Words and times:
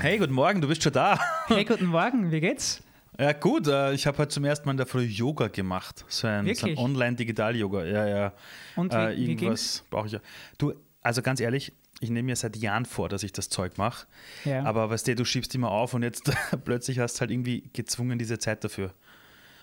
Hey, 0.00 0.18
guten 0.18 0.32
Morgen, 0.32 0.60
du 0.60 0.68
bist 0.68 0.82
schon 0.82 0.92
da. 0.92 1.18
Hey, 1.46 1.64
guten 1.64 1.86
Morgen, 1.86 2.30
wie 2.30 2.40
geht's? 2.40 2.82
Ja, 3.18 3.32
gut, 3.32 3.66
äh, 3.66 3.92
ich 3.92 4.06
habe 4.06 4.16
heute 4.18 4.28
zum 4.28 4.44
ersten 4.44 4.66
Mal 4.66 4.72
in 4.72 4.76
der 4.78 4.86
Früh 4.86 5.02
Yoga 5.02 5.48
gemacht. 5.48 6.04
So 6.08 6.26
ein, 6.26 6.52
so 6.54 6.66
ein? 6.66 6.78
Online-Digital-Yoga. 6.78 7.84
Ja, 7.84 8.06
ja. 8.06 8.32
Und 8.76 8.92
wie, 8.92 8.96
Äh, 8.96 9.16
wie 9.16 9.22
irgendwas 9.32 9.38
ging's? 9.40 9.84
brauche 9.90 10.06
ich 10.06 10.12
ja. 10.14 10.20
Du, 10.58 10.72
also 11.02 11.20
ganz 11.22 11.40
ehrlich, 11.40 11.72
ich 12.00 12.08
nehme 12.08 12.26
mir 12.26 12.36
seit 12.36 12.56
Jahren 12.56 12.86
vor, 12.86 13.08
dass 13.10 13.22
ich 13.22 13.32
das 13.32 13.48
Zeug 13.50 13.76
mache. 13.76 14.06
Ja. 14.44 14.62
Aber 14.64 14.88
weißt 14.88 15.06
du, 15.08 15.14
du 15.16 15.24
schiebst 15.24 15.54
immer 15.54 15.70
auf 15.70 15.92
und 15.92 16.02
jetzt 16.02 16.30
plötzlich 16.64 16.98
hast 16.98 17.16
du 17.16 17.20
halt 17.20 17.30
irgendwie 17.30 17.68
gezwungen 17.74 18.18
diese 18.18 18.38
Zeit 18.38 18.64
dafür. 18.64 18.94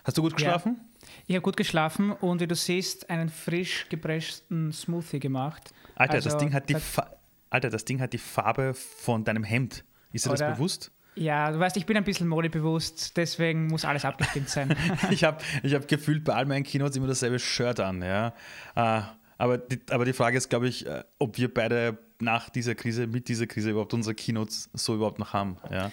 Hast 0.03 0.17
du 0.17 0.21
gut 0.21 0.35
geschlafen? 0.35 0.79
Ich 1.25 1.35
habe 1.35 1.41
gut 1.41 1.57
geschlafen 1.57 2.11
und 2.11 2.41
wie 2.41 2.47
du 2.47 2.55
siehst, 2.55 3.09
einen 3.09 3.29
frisch 3.29 3.87
gepressten 3.89 4.71
Smoothie 4.71 5.19
gemacht. 5.19 5.73
Alter, 5.95 6.17
das 6.17 6.25
Also, 6.27 6.37
Ding 6.37 6.53
hat 6.53 6.69
die 6.69 6.73
das- 6.73 7.01
Alter, 7.49 7.69
das 7.69 7.85
Ding 7.85 8.01
hat 8.01 8.13
die 8.13 8.17
Farbe 8.17 8.73
von 8.73 9.23
deinem 9.23 9.43
Hemd. 9.43 9.83
Ist 10.11 10.25
dir 10.25 10.29
das 10.29 10.55
bewusst? 10.55 10.91
Ja, 11.15 11.51
du 11.51 11.59
weißt, 11.59 11.75
ich 11.77 11.85
bin 11.85 11.97
ein 11.97 12.03
bisschen 12.03 12.27
modebewusst, 12.27 13.17
deswegen 13.17 13.67
muss 13.67 13.85
alles 13.85 14.05
abgestimmt 14.05 14.49
sein. 14.49 14.75
Ich 15.09 15.23
habe 15.23 15.43
ich 15.63 15.73
hab 15.73 15.87
gefühlt 15.87 16.23
bei 16.23 16.33
all 16.35 16.45
meinen 16.45 16.63
Keynotes 16.63 16.95
immer 16.95 17.07
dasselbe 17.07 17.39
Shirt 17.39 17.79
an, 17.79 18.03
ja. 18.03 18.33
Äh, 18.75 19.01
aber, 19.39 19.57
die, 19.57 19.79
aber 19.89 20.05
die 20.05 20.13
Frage 20.13 20.37
ist, 20.37 20.49
glaube 20.49 20.67
ich, 20.67 20.85
äh, 20.85 21.03
ob 21.17 21.37
wir 21.37 21.51
beide 21.51 21.97
nach 22.19 22.49
dieser 22.49 22.75
Krise, 22.75 23.07
mit 23.07 23.27
dieser 23.27 23.47
Krise 23.47 23.71
überhaupt 23.71 23.93
unsere 23.93 24.15
Keynotes 24.15 24.69
so 24.73 24.95
überhaupt 24.95 25.19
noch 25.19 25.33
haben. 25.33 25.57
Ja. 25.71 25.91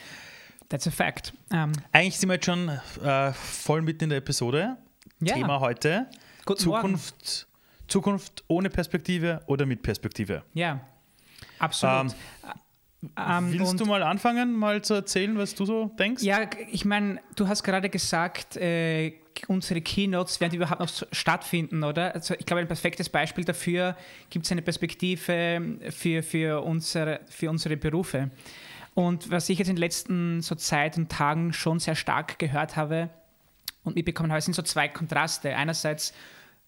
That's 0.68 0.86
a 0.86 0.90
fact. 0.90 1.32
Ähm, 1.50 1.72
Eigentlich 1.92 2.18
sind 2.18 2.28
wir 2.28 2.34
jetzt 2.34 2.46
schon 2.46 2.68
äh, 3.02 3.32
voll 3.32 3.82
mitten 3.82 4.04
in 4.04 4.10
der 4.10 4.18
Episode. 4.18 4.76
Ja. 5.20 5.34
Thema 5.34 5.60
heute: 5.60 6.06
Guten 6.44 6.60
Zukunft, 6.60 7.46
Zukunft 7.86 8.44
ohne 8.48 8.70
Perspektive 8.70 9.42
oder 9.46 9.66
mit 9.66 9.82
Perspektive. 9.82 10.42
ja, 10.54 10.80
absolut. 11.58 12.12
Ähm, 12.12 12.52
Willst 13.16 13.72
und- 13.72 13.80
du 13.80 13.86
mal 13.86 14.02
anfangen, 14.02 14.52
mal 14.56 14.82
zu 14.82 14.94
erzählen, 14.94 15.36
was 15.38 15.54
du 15.54 15.64
so 15.64 15.90
denkst? 15.98 16.22
Ja, 16.22 16.48
ich 16.70 16.84
meine, 16.84 17.20
du 17.36 17.48
hast 17.48 17.62
gerade 17.62 17.88
gesagt, 17.90 18.56
äh, 18.56 19.14
unsere 19.48 19.80
Keynotes 19.80 20.40
werden 20.40 20.54
überhaupt 20.54 20.80
noch 20.80 20.90
stattfinden, 21.12 21.82
oder? 21.82 22.14
Also 22.14 22.34
ich 22.38 22.46
glaube, 22.46 22.60
ein 22.60 22.68
perfektes 22.68 23.08
Beispiel 23.08 23.44
dafür 23.44 23.96
gibt 24.30 24.44
es 24.44 24.52
eine 24.52 24.62
Perspektive 24.62 25.60
für, 25.90 26.22
für, 26.22 26.62
unsere, 26.62 27.20
für 27.28 27.50
unsere 27.50 27.76
Berufe. 27.76 28.30
Und 28.94 29.30
was 29.30 29.48
ich 29.48 29.58
jetzt 29.58 29.68
in 29.68 29.74
den 29.76 29.80
letzten 29.80 30.40
so 30.40 30.54
Zeit 30.54 30.96
und 30.96 31.10
Tagen 31.10 31.52
schon 31.52 31.80
sehr 31.80 31.96
stark 31.96 32.38
gehört 32.38 32.76
habe 32.76 33.10
und 33.82 33.96
mitbekommen 33.96 34.30
habe, 34.30 34.40
sind 34.40 34.54
so 34.54 34.62
zwei 34.62 34.88
Kontraste. 34.88 35.56
Einerseits 35.56 36.14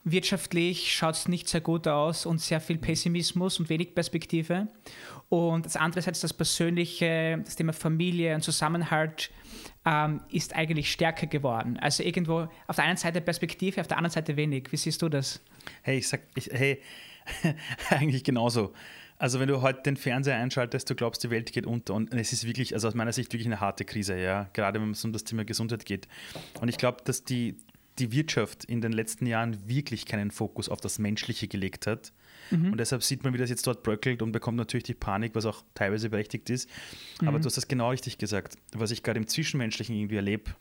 wirtschaftlich 0.07 0.93
schaut 0.93 1.17
es 1.17 1.29
nicht 1.29 1.49
sehr 1.49 1.61
gut 1.61 1.89
aus 1.89 2.27
und 2.27 2.41
sehr 2.41 2.61
viel 2.61 2.79
Pessimismus 2.79 3.59
und 3.59 3.69
wenig 3.69 3.95
Perspektive. 3.95 4.69
Und 5.29 5.67
das 5.67 5.75
andere 5.75 6.01
Seite, 6.01 6.21
das 6.21 6.33
persönliche, 6.33 7.43
das 7.45 7.57
Thema 7.57 7.73
Familie 7.73 8.37
und 8.37 8.43
Zusammenhalt 8.43 9.31
ähm, 9.85 10.21
ist 10.31 10.55
eigentlich 10.55 10.93
stärker 10.93 11.27
geworden. 11.27 11.77
Also 11.81 12.05
irgendwo 12.05 12.49
auf 12.69 12.77
der 12.77 12.85
einen 12.85 12.97
Seite 12.97 13.21
Perspektive, 13.21 13.81
auf 13.81 13.89
der 13.89 13.99
anderen 13.99 14.13
Seite 14.13 14.37
wenig. 14.37 14.71
Wie 14.71 14.77
siehst 14.77 15.03
du 15.03 15.09
das? 15.09 15.41
Hey, 15.83 15.99
ich 15.99 16.09
sag, 16.09 16.21
ich, 16.37 16.49
hey, 16.53 16.81
eigentlich 17.91 18.23
genauso. 18.23 18.73
Also 19.19 19.41
wenn 19.41 19.49
du 19.49 19.63
heute 19.63 19.83
den 19.83 19.97
Fernseher 19.97 20.37
einschaltest, 20.37 20.91
du 20.91 20.95
glaubst, 20.95 21.25
die 21.25 21.31
Welt 21.31 21.51
geht 21.53 21.67
unter. 21.67 21.95
Und 21.95 22.13
es 22.13 22.33
ist 22.33 22.47
wirklich, 22.47 22.75
also 22.75 22.87
aus 22.89 22.95
meiner 22.95 23.13
Sicht 23.13 23.33
wirklich 23.33 23.47
eine 23.47 23.61
harte 23.61 23.85
Krise, 23.85 24.19
ja. 24.19 24.49
Gerade 24.53 24.81
wenn 24.81 24.91
es 24.91 25.05
um 25.05 25.13
das 25.13 25.25
Thema 25.25 25.45
Gesundheit 25.45 25.87
geht. 25.87 26.07
Und 26.61 26.69
ich 26.69 26.77
glaube, 26.77 26.99
dass 27.05 27.25
die, 27.25 27.57
die 27.99 28.13
Wirtschaft 28.13 28.65
in 28.65 28.81
den 28.81 28.93
letzten 28.93 29.27
Jahren 29.27 29.69
wirklich 29.69 30.05
keinen 30.07 30.31
Fokus 30.31 30.69
auf 30.69 30.81
das 30.81 30.99
Menschliche 30.99 31.49
gelegt 31.49 31.87
hat. 31.87 32.13
Und 32.73 32.79
deshalb 32.79 33.03
sieht 33.03 33.25
man, 33.25 33.35
wie 33.35 33.39
das 33.39 33.51
jetzt 33.51 33.67
dort 33.67 33.83
bröckelt 33.83 34.23
und 34.23 34.31
bekommt 34.33 34.57
natürlich 34.57 34.85
die 34.85 34.95
Panik, 34.95 35.35
was 35.35 35.47
auch 35.47 35.65
teilweise 35.75 36.11
berechtigt 36.11 36.49
ist. 36.51 36.69
Aber 37.29 37.39
du 37.41 37.47
hast 37.47 37.57
das 37.57 37.67
genau 37.69 37.91
richtig 37.91 38.19
gesagt. 38.19 38.57
Was 38.73 38.91
ich 38.93 39.03
gerade 39.03 39.19
im 39.19 39.27
Zwischenmenschlichen 39.27 39.97
irgendwie 39.97 40.17
erlebe, 40.17 40.53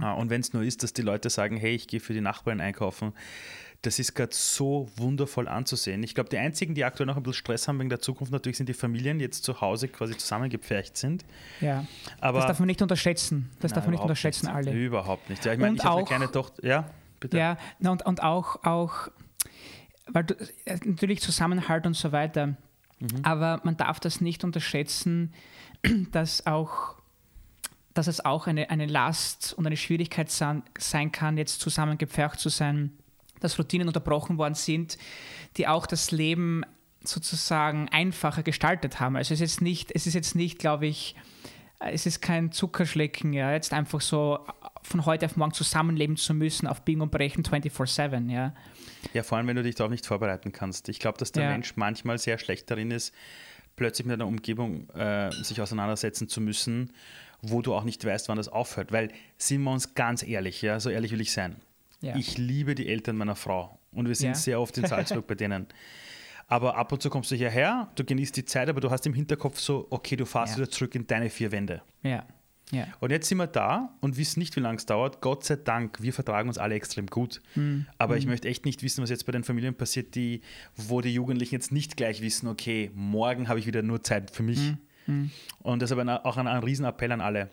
Ah, 0.00 0.12
Und 0.12 0.30
wenn 0.30 0.40
es 0.40 0.52
nur 0.52 0.62
ist, 0.62 0.84
dass 0.84 0.92
die 0.92 1.02
Leute 1.02 1.30
sagen, 1.30 1.56
hey, 1.56 1.74
ich 1.74 1.88
gehe 1.88 1.98
für 1.98 2.12
die 2.12 2.20
Nachbarin 2.20 2.60
einkaufen, 2.60 3.12
das 3.86 3.98
ist 3.98 4.14
gerade 4.14 4.34
so 4.34 4.88
wundervoll 4.96 5.46
anzusehen. 5.46 6.02
Ich 6.02 6.14
glaube, 6.14 6.30
die 6.30 6.38
einzigen, 6.38 6.74
die 6.74 6.84
aktuell 6.84 7.06
noch 7.06 7.16
ein 7.16 7.22
bisschen 7.22 7.40
Stress 7.40 7.68
haben 7.68 7.78
wegen 7.78 7.90
der 7.90 8.00
Zukunft, 8.00 8.32
natürlich 8.32 8.56
sind 8.56 8.68
die 8.68 8.74
Familien, 8.74 9.18
die 9.18 9.24
jetzt 9.24 9.44
zu 9.44 9.60
Hause 9.60 9.88
quasi 9.88 10.16
zusammengepfercht 10.16 10.96
sind. 10.96 11.24
Ja. 11.60 11.86
Aber 12.20 12.38
das 12.38 12.48
darf 12.48 12.58
man 12.58 12.66
nicht 12.66 12.80
unterschätzen. 12.80 13.50
Das 13.60 13.72
darf 13.72 13.84
Nein, 13.84 13.90
man 13.90 13.92
nicht 13.92 14.02
unterschätzen, 14.02 14.46
nicht. 14.46 14.54
alle. 14.54 14.72
Überhaupt 14.72 15.28
nicht. 15.28 15.44
Ja, 15.44 15.52
ich 15.52 15.58
meine, 15.58 15.76
ich 15.76 15.84
habe 15.84 15.98
eine 15.98 16.06
kleine 16.06 16.30
Tochter. 16.30 16.66
Ja, 16.66 16.90
bitte. 17.20 17.36
Ja, 17.36 17.58
und, 17.80 18.04
und 18.06 18.22
auch, 18.22 18.64
auch, 18.64 19.08
weil 20.06 20.24
du, 20.24 20.34
äh, 20.64 20.78
natürlich 20.84 21.20
Zusammenhalt 21.20 21.86
und 21.86 21.94
so 21.94 22.12
weiter, 22.12 22.56
aber 23.22 23.60
man 23.64 23.76
darf 23.76 24.00
das 24.00 24.22
nicht 24.22 24.44
unterschätzen, 24.44 25.34
dass 26.12 26.46
auch 26.46 26.94
dass 27.92 28.08
es 28.08 28.24
auch 28.24 28.48
eine, 28.48 28.70
eine 28.70 28.86
Last 28.86 29.54
und 29.56 29.68
eine 29.68 29.76
Schwierigkeit 29.76 30.28
sein, 30.28 30.64
sein 30.76 31.12
kann, 31.12 31.38
jetzt 31.38 31.60
zusammengepfercht 31.60 32.40
zu 32.40 32.48
sein, 32.48 32.90
dass 33.44 33.58
Routinen 33.58 33.86
unterbrochen 33.88 34.38
worden 34.38 34.54
sind, 34.54 34.98
die 35.56 35.68
auch 35.68 35.86
das 35.86 36.10
Leben 36.10 36.62
sozusagen 37.02 37.88
einfacher 37.90 38.42
gestaltet 38.42 38.98
haben. 39.00 39.16
Also 39.16 39.34
es 39.34 39.40
ist 39.40 39.52
jetzt 39.52 39.60
nicht, 39.60 39.92
es 39.94 40.06
ist 40.06 40.14
jetzt 40.14 40.34
nicht, 40.34 40.58
glaube 40.58 40.86
ich, 40.86 41.14
äh, 41.80 41.90
es 41.92 42.06
ist 42.06 42.20
kein 42.20 42.50
Zuckerschlecken, 42.50 43.32
ja, 43.32 43.52
jetzt 43.52 43.72
einfach 43.72 44.00
so 44.00 44.38
von 44.82 45.06
heute 45.06 45.26
auf 45.26 45.36
morgen 45.36 45.52
zusammenleben 45.52 46.16
zu 46.16 46.34
müssen 46.34 46.66
auf 46.66 46.82
Biegen 46.82 47.00
und 47.02 47.10
Brechen 47.10 47.44
24-7, 47.44 48.30
ja. 48.30 48.54
Ja, 49.12 49.22
vor 49.22 49.38
allem, 49.38 49.46
wenn 49.46 49.56
du 49.56 49.62
dich 49.62 49.74
darauf 49.74 49.90
nicht 49.90 50.06
vorbereiten 50.06 50.52
kannst. 50.52 50.88
Ich 50.88 50.98
glaube, 50.98 51.18
dass 51.18 51.32
der 51.32 51.44
Ja. 51.44 51.50
Mensch 51.50 51.76
manchmal 51.76 52.18
sehr 52.18 52.38
schlecht 52.38 52.70
darin 52.70 52.90
ist, 52.90 53.14
plötzlich 53.76 54.06
mit 54.06 54.14
einer 54.14 54.26
Umgebung 54.26 54.88
äh, 54.90 55.30
sich 55.42 55.60
auseinandersetzen 55.60 56.28
zu 56.28 56.40
müssen, 56.40 56.92
wo 57.42 57.60
du 57.60 57.74
auch 57.74 57.84
nicht 57.84 58.04
weißt, 58.04 58.28
wann 58.28 58.38
das 58.38 58.48
aufhört. 58.48 58.92
Weil, 58.92 59.10
sind 59.36 59.62
wir 59.62 59.70
uns 59.72 59.94
ganz 59.94 60.22
ehrlich, 60.22 60.62
ja, 60.62 60.80
so 60.80 60.88
ehrlich 60.88 61.12
will 61.12 61.20
ich 61.20 61.32
sein. 61.32 61.56
Ja. 62.04 62.16
Ich 62.16 62.36
liebe 62.38 62.74
die 62.74 62.88
Eltern 62.88 63.16
meiner 63.16 63.34
Frau 63.36 63.78
und 63.92 64.06
wir 64.08 64.14
sind 64.14 64.28
Ja. 64.28 64.34
sehr 64.34 64.60
oft 64.60 64.76
in 64.78 64.86
Salzburg 64.86 65.26
bei 65.26 65.34
denen. 65.34 65.66
Aber 66.46 66.76
ab 66.76 66.92
und 66.92 67.00
zu 67.02 67.08
kommst 67.08 67.30
du 67.30 67.36
hierher, 67.36 67.90
du 67.94 68.04
genießt 68.04 68.36
die 68.36 68.44
Zeit, 68.44 68.68
aber 68.68 68.78
du 68.82 68.90
hast 68.90 69.06
im 69.06 69.14
Hinterkopf 69.14 69.58
so, 69.58 69.86
okay, 69.88 70.14
du 70.14 70.26
fährst 70.26 70.52
Ja. 70.54 70.58
wieder 70.62 70.70
zurück 70.70 70.94
in 70.94 71.06
deine 71.06 71.30
vier 71.30 71.50
Wände. 71.52 71.80
Ja, 72.02 72.26
ja. 72.70 72.86
Und 73.00 73.10
jetzt 73.12 73.28
sind 73.28 73.38
wir 73.38 73.46
da 73.46 73.94
und 74.00 74.18
wissen 74.18 74.40
nicht, 74.40 74.54
wie 74.56 74.60
lange 74.60 74.76
es 74.76 74.84
dauert. 74.84 75.22
Gott 75.22 75.44
sei 75.44 75.56
Dank, 75.56 76.02
wir 76.02 76.12
vertragen 76.12 76.48
uns 76.48 76.58
alle 76.58 76.74
extrem 76.74 77.06
gut. 77.06 77.40
Aber 77.96 78.18
ich 78.18 78.26
möchte 78.26 78.48
echt 78.48 78.66
nicht 78.66 78.82
wissen, 78.82 79.02
was 79.02 79.08
jetzt 79.10 79.24
bei 79.24 79.32
den 79.32 79.42
Familien 79.44 79.74
passiert, 79.74 80.14
die, 80.14 80.42
wo 80.76 81.00
die 81.00 81.14
Jugendlichen 81.14 81.54
jetzt 81.54 81.72
nicht 81.72 81.96
gleich 81.96 82.20
wissen, 82.20 82.46
okay, 82.48 82.90
morgen 82.94 83.48
habe 83.48 83.58
ich 83.58 83.66
wieder 83.66 83.80
nur 83.82 84.02
Zeit 84.02 84.30
für 84.30 84.42
mich. 84.42 84.74
Und 85.62 85.80
deshalb 85.82 86.06
auch 86.24 86.36
ein, 86.36 86.46
ein 86.46 86.62
Riesenappell 86.62 87.12
an 87.12 87.20
alle. 87.22 87.50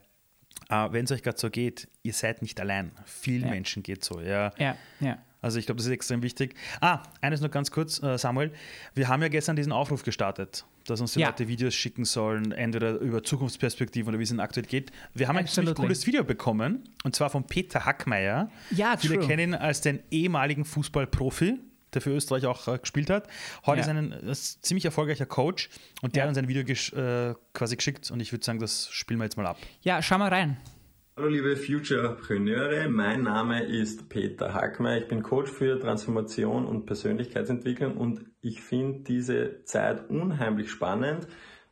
Äh, 0.69 0.87
Wenn 0.91 1.05
es 1.05 1.11
euch 1.11 1.21
gerade 1.23 1.37
so 1.39 1.49
geht, 1.49 1.87
ihr 2.03 2.13
seid 2.13 2.41
nicht 2.41 2.59
allein. 2.59 2.91
Vielen 3.05 3.43
Ja. 3.45 3.49
Menschen 3.49 3.83
geht 3.83 4.03
so. 4.03 4.19
Ja. 4.21 4.51
Ja, 4.57 4.75
ja. 4.99 5.17
Also 5.43 5.57
ich 5.57 5.65
glaube, 5.65 5.77
das 5.77 5.87
ist 5.87 5.91
extrem 5.91 6.21
wichtig. 6.21 6.53
Ah, 6.81 7.01
eines 7.19 7.41
noch 7.41 7.49
ganz 7.49 7.71
kurz, 7.71 8.01
äh, 8.03 8.15
Samuel. 8.17 8.51
Wir 8.93 9.07
haben 9.07 9.23
ja 9.23 9.27
gestern 9.27 9.55
diesen 9.55 9.71
Aufruf 9.71 10.03
gestartet, 10.03 10.65
dass 10.85 11.01
uns 11.01 11.13
die 11.13 11.19
Ja. 11.21 11.29
Leute 11.29 11.47
Videos 11.47 11.73
schicken 11.73 12.05
sollen, 12.05 12.51
entweder 12.51 12.99
über 12.99 13.23
Zukunftsperspektiven 13.23 14.09
oder 14.09 14.19
wie 14.19 14.23
es 14.23 14.29
in 14.29 14.39
aktuell 14.39 14.67
geht. 14.67 14.91
Wir 15.15 15.27
haben 15.27 15.37
ein 15.37 15.45
Absolutely. 15.45 15.81
cooles 15.81 16.05
Video 16.05 16.23
bekommen, 16.23 16.83
und 17.03 17.15
zwar 17.15 17.31
von 17.31 17.43
Peter 17.47 17.85
Hackmeier. 17.85 18.51
Ja, 18.69 18.95
Viele 18.97 19.15
true. 19.15 19.25
kennen 19.27 19.53
ihn 19.53 19.55
als 19.55 19.81
den 19.81 19.99
ehemaligen 20.11 20.63
Fußballprofi, 20.63 21.57
der 21.93 22.01
für 22.01 22.11
Österreich 22.11 22.45
auch 22.45 22.67
äh, 22.67 22.77
gespielt 22.77 23.09
hat. 23.09 23.27
Heute 23.65 23.77
Ja. 23.79 23.81
ist 23.81 23.87
er 23.87 23.95
ein 23.95 24.11
äh, 24.29 24.33
ziemlich 24.33 24.85
erfolgreicher 24.85 25.25
Coach 25.25 25.69
und 26.01 26.15
der 26.15 26.21
Ja. 26.21 26.23
hat 26.23 26.29
uns 26.29 26.37
ein 26.37 26.47
Video 26.47 26.63
gesch 26.63 26.93
äh, 26.93 27.33
quasi 27.53 27.75
geschickt 27.75 28.09
und 28.11 28.19
ich 28.19 28.31
würde 28.31 28.43
sagen, 28.45 28.59
das 28.59 28.89
spielen 28.91 29.19
wir 29.19 29.25
jetzt 29.25 29.37
mal 29.37 29.45
ab. 29.47 29.57
Ja, 29.81 30.01
schau 30.01 30.17
mal 30.17 30.29
rein. 30.29 30.57
Hallo 31.17 31.27
liebe 31.27 31.55
Futurepreneure, 31.57 32.87
mein 32.89 33.23
Name 33.23 33.63
ist 33.63 34.09
Peter 34.09 34.53
Hackmeier, 34.53 34.99
ich 35.01 35.07
bin 35.07 35.21
Coach 35.21 35.51
für 35.51 35.79
Transformation 35.79 36.65
und 36.65 36.85
Persönlichkeitsentwicklung 36.85 37.97
und 37.97 38.25
ich 38.41 38.61
finde 38.61 39.01
diese 39.01 39.63
Zeit 39.65 40.09
unheimlich 40.09 40.71
spannend. 40.71 41.27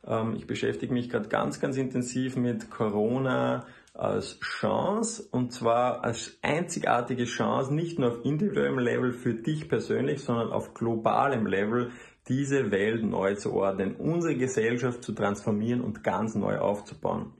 Ähm, 0.06 0.34
Ich 0.36 0.46
beschäftige 0.46 0.92
mich 0.92 1.08
gerade 1.08 1.28
ganz, 1.28 1.58
ganz 1.58 1.76
intensiv 1.76 2.36
mit 2.36 2.70
Corona 2.70 3.66
als 3.94 4.38
Chance 4.40 5.28
und 5.30 5.52
zwar 5.52 6.04
als 6.04 6.38
einzigartige 6.42 7.24
Chance, 7.24 7.74
nicht 7.74 7.98
nur 7.98 8.10
auf 8.10 8.24
individuellem 8.24 8.78
Level 8.78 9.12
für 9.12 9.34
dich 9.34 9.68
persönlich, 9.68 10.22
sondern 10.22 10.52
auf 10.52 10.74
globalem 10.74 11.46
Level 11.46 11.90
diese 12.28 12.70
Welt 12.70 13.04
neu 13.04 13.34
zu 13.34 13.52
ordnen, 13.52 13.96
unsere 13.96 14.36
Gesellschaft 14.36 15.02
zu 15.02 15.12
transformieren 15.12 15.80
und 15.80 16.04
ganz 16.04 16.34
neu 16.34 16.58
aufzubauen. 16.58 17.32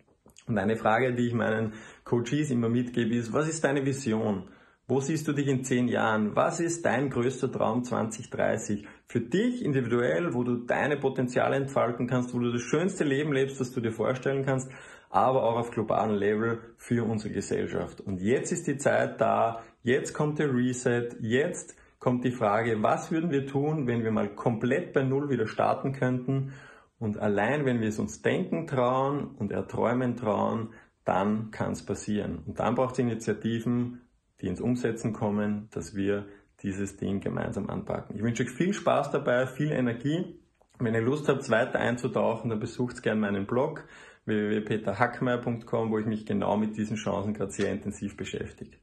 Und 0.46 0.58
eine 0.58 0.76
Frage, 0.76 1.14
die 1.14 1.28
ich 1.28 1.34
meinen 1.34 1.74
Coaches 2.04 2.50
immer 2.50 2.68
mitgebe, 2.68 3.14
ist, 3.14 3.32
was 3.32 3.48
ist 3.48 3.62
deine 3.62 3.86
Vision? 3.86 4.48
Wo 4.88 4.98
siehst 4.98 5.28
du 5.28 5.32
dich 5.32 5.46
in 5.46 5.62
zehn 5.62 5.86
Jahren? 5.86 6.34
Was 6.34 6.58
ist 6.58 6.84
dein 6.84 7.10
größter 7.10 7.52
Traum 7.52 7.84
2030? 7.84 8.84
Für 9.06 9.20
dich 9.20 9.64
individuell, 9.64 10.34
wo 10.34 10.42
du 10.42 10.56
deine 10.56 10.96
Potenziale 10.96 11.54
entfalten 11.54 12.08
kannst, 12.08 12.34
wo 12.34 12.40
du 12.40 12.50
das 12.50 12.62
schönste 12.62 13.04
Leben 13.04 13.32
lebst, 13.32 13.60
das 13.60 13.70
du 13.70 13.80
dir 13.80 13.92
vorstellen 13.92 14.44
kannst, 14.44 14.68
aber 15.10 15.42
auch 15.42 15.56
auf 15.56 15.72
globalem 15.72 16.16
Level 16.16 16.60
für 16.76 17.04
unsere 17.04 17.34
Gesellschaft. 17.34 18.00
Und 18.00 18.22
jetzt 18.22 18.52
ist 18.52 18.66
die 18.68 18.78
Zeit 18.78 19.20
da, 19.20 19.60
jetzt 19.82 20.14
kommt 20.14 20.38
der 20.38 20.54
Reset, 20.54 21.08
jetzt 21.20 21.76
kommt 21.98 22.24
die 22.24 22.30
Frage, 22.30 22.82
was 22.82 23.10
würden 23.10 23.30
wir 23.30 23.46
tun, 23.46 23.86
wenn 23.86 24.04
wir 24.04 24.12
mal 24.12 24.28
komplett 24.28 24.92
bei 24.92 25.02
Null 25.02 25.28
wieder 25.28 25.46
starten 25.46 25.92
könnten? 25.92 26.52
Und 26.98 27.18
allein 27.18 27.64
wenn 27.64 27.80
wir 27.80 27.88
es 27.88 27.98
uns 27.98 28.22
denken 28.22 28.66
trauen 28.66 29.34
und 29.36 29.50
erträumen 29.50 30.16
trauen, 30.16 30.70
dann 31.04 31.50
kann 31.50 31.72
es 31.72 31.84
passieren. 31.84 32.44
Und 32.46 32.60
dann 32.60 32.76
braucht 32.76 32.92
es 32.92 33.00
Initiativen, 33.00 34.02
die 34.40 34.46
ins 34.46 34.60
Umsetzen 34.60 35.12
kommen, 35.12 35.68
dass 35.72 35.96
wir 35.96 36.26
dieses 36.62 36.96
Ding 36.98 37.20
gemeinsam 37.20 37.68
anpacken. 37.68 38.16
Ich 38.16 38.22
wünsche 38.22 38.44
euch 38.44 38.50
viel 38.50 38.72
Spaß 38.72 39.10
dabei, 39.10 39.46
viel 39.46 39.72
Energie. 39.72 40.38
Wenn 40.78 40.94
ihr 40.94 41.00
Lust 41.00 41.28
habt, 41.28 41.48
weiter 41.50 41.78
einzutauchen, 41.78 42.50
dann 42.50 42.60
besucht 42.60 43.02
gerne 43.02 43.20
meinen 43.20 43.46
Blog 43.46 43.84
www.peterhackmeier.com, 44.26 45.90
wo 45.90 45.98
ich 45.98 46.06
mich 46.06 46.26
genau 46.26 46.56
mit 46.56 46.76
diesen 46.76 46.96
Chancen 46.96 47.34
gerade 47.34 47.52
sehr 47.52 47.72
intensiv 47.72 48.16
beschäftige. 48.16 48.76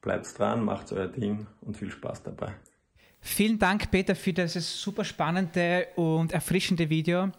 Bleibt 0.00 0.38
dran, 0.38 0.64
macht 0.64 0.92
euer 0.92 1.08
Ding 1.08 1.46
und 1.60 1.76
viel 1.76 1.90
Spaß 1.90 2.22
dabei. 2.22 2.54
Vielen 3.20 3.58
Dank, 3.58 3.90
Peter, 3.90 4.14
für 4.14 4.32
dieses 4.34 4.80
super 4.82 5.04
spannende 5.04 5.88
und 5.96 6.32
erfrischende 6.32 6.90
Video. 6.90 7.30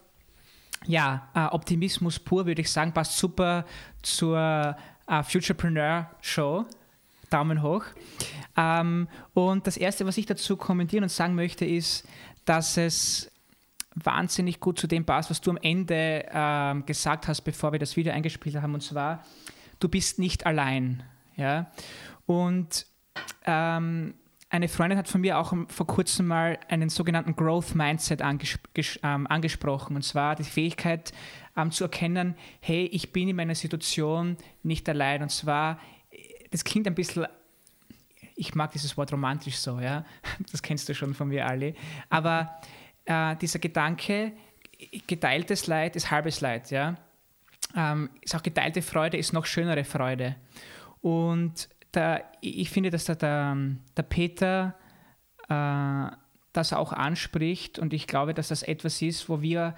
Ja, 0.87 1.29
äh, 1.35 1.53
Optimismus 1.53 2.19
pur, 2.19 2.45
würde 2.45 2.61
ich 2.61 2.71
sagen, 2.71 2.91
passt 2.91 3.17
super 3.17 3.65
zur 4.01 4.75
äh, 5.07 5.23
Futurepreneur 5.23 6.09
Show. 6.21 6.65
Daumen 7.29 7.61
hoch. 7.61 7.83
Ähm, 8.57 9.07
und 9.33 9.67
das 9.67 9.77
Erste, 9.77 10.05
was 10.05 10.17
ich 10.17 10.25
dazu 10.25 10.57
kommentieren 10.57 11.03
und 11.03 11.09
sagen 11.09 11.35
möchte, 11.35 11.65
ist, 11.65 12.07
dass 12.45 12.77
es 12.77 13.31
wahnsinnig 13.95 14.59
gut 14.59 14.77
zu 14.77 14.87
dem 14.87 15.05
passt, 15.05 15.29
was 15.29 15.41
du 15.41 15.51
am 15.51 15.57
Ende 15.61 16.25
ähm, 16.31 16.85
gesagt 16.85 17.27
hast, 17.27 17.41
bevor 17.41 17.71
wir 17.71 17.79
das 17.79 17.95
Video 17.95 18.13
eingespielt 18.13 18.55
haben. 18.61 18.73
Und 18.73 18.81
zwar, 18.81 19.23
du 19.79 19.89
bist 19.89 20.19
nicht 20.19 20.45
allein. 20.45 21.03
Ja? 21.35 21.71
Und 22.25 22.85
ähm, 23.45 24.15
eine 24.49 24.67
Freundin 24.67 24.97
hat 24.97 25.07
von 25.07 25.21
mir 25.21 25.37
auch 25.37 25.53
vor 25.67 25.87
kurzem 25.87 26.27
mal 26.27 26.59
einen 26.69 26.89
sogenannten 26.89 27.35
Growth 27.35 27.75
Mindset 27.75 28.21
anges 28.21 28.59
ähm, 29.03 29.27
angesprochen. 29.27 29.95
Und 29.95 30.03
zwar 30.03 30.35
die 30.35 30.43
Fähigkeit 30.43 31.13
ähm, 31.57 31.71
zu 31.71 31.85
erkennen, 31.85 32.35
hey, 32.59 32.85
ich 32.85 33.11
bin 33.11 33.27
in 33.27 33.35
meiner 33.35 33.55
Situation 33.55 34.37
nicht 34.61 34.87
allein. 34.89 35.23
Und 35.23 35.29
zwar, 35.29 35.79
das 36.51 36.63
klingt 36.63 36.87
ein 36.87 36.95
bisschen, 36.95 37.25
ich 38.35 38.55
mag 38.55 38.71
dieses 38.71 38.97
Wort 38.97 39.11
romantisch 39.13 39.57
so, 39.57 39.79
ja. 39.79 40.05
Das 40.51 40.61
kennst 40.61 40.87
du 40.89 40.93
schon 40.93 41.13
von 41.13 41.29
mir 41.29 41.47
alle. 41.47 41.73
Aber 42.09 42.59
äh, 43.05 43.35
dieser 43.37 43.59
Gedanke, 43.59 44.33
geteiltes 45.07 45.67
Leid 45.67 45.95
ist 45.95 46.11
halbes 46.11 46.41
Leid, 46.41 46.71
ja. 46.71 46.95
Ähm, 47.75 48.09
ist 48.21 48.35
auch 48.35 48.43
geteilte 48.43 48.81
Freude 48.81 49.17
ist 49.17 49.33
noch 49.33 49.45
schönere 49.45 49.83
Freude. 49.83 50.35
Und 51.01 51.69
da, 51.91 52.21
ich 52.41 52.69
finde, 52.69 52.89
dass 52.89 53.05
da 53.05 53.15
der, 53.15 53.57
der 53.95 54.03
Peter 54.03 54.75
äh, 55.49 56.15
das 56.53 56.73
auch 56.73 56.93
anspricht 56.93 57.79
und 57.79 57.93
ich 57.93 58.07
glaube, 58.07 58.33
dass 58.33 58.49
das 58.49 58.63
etwas 58.63 59.01
ist, 59.01 59.29
wo 59.29 59.41
wir 59.41 59.75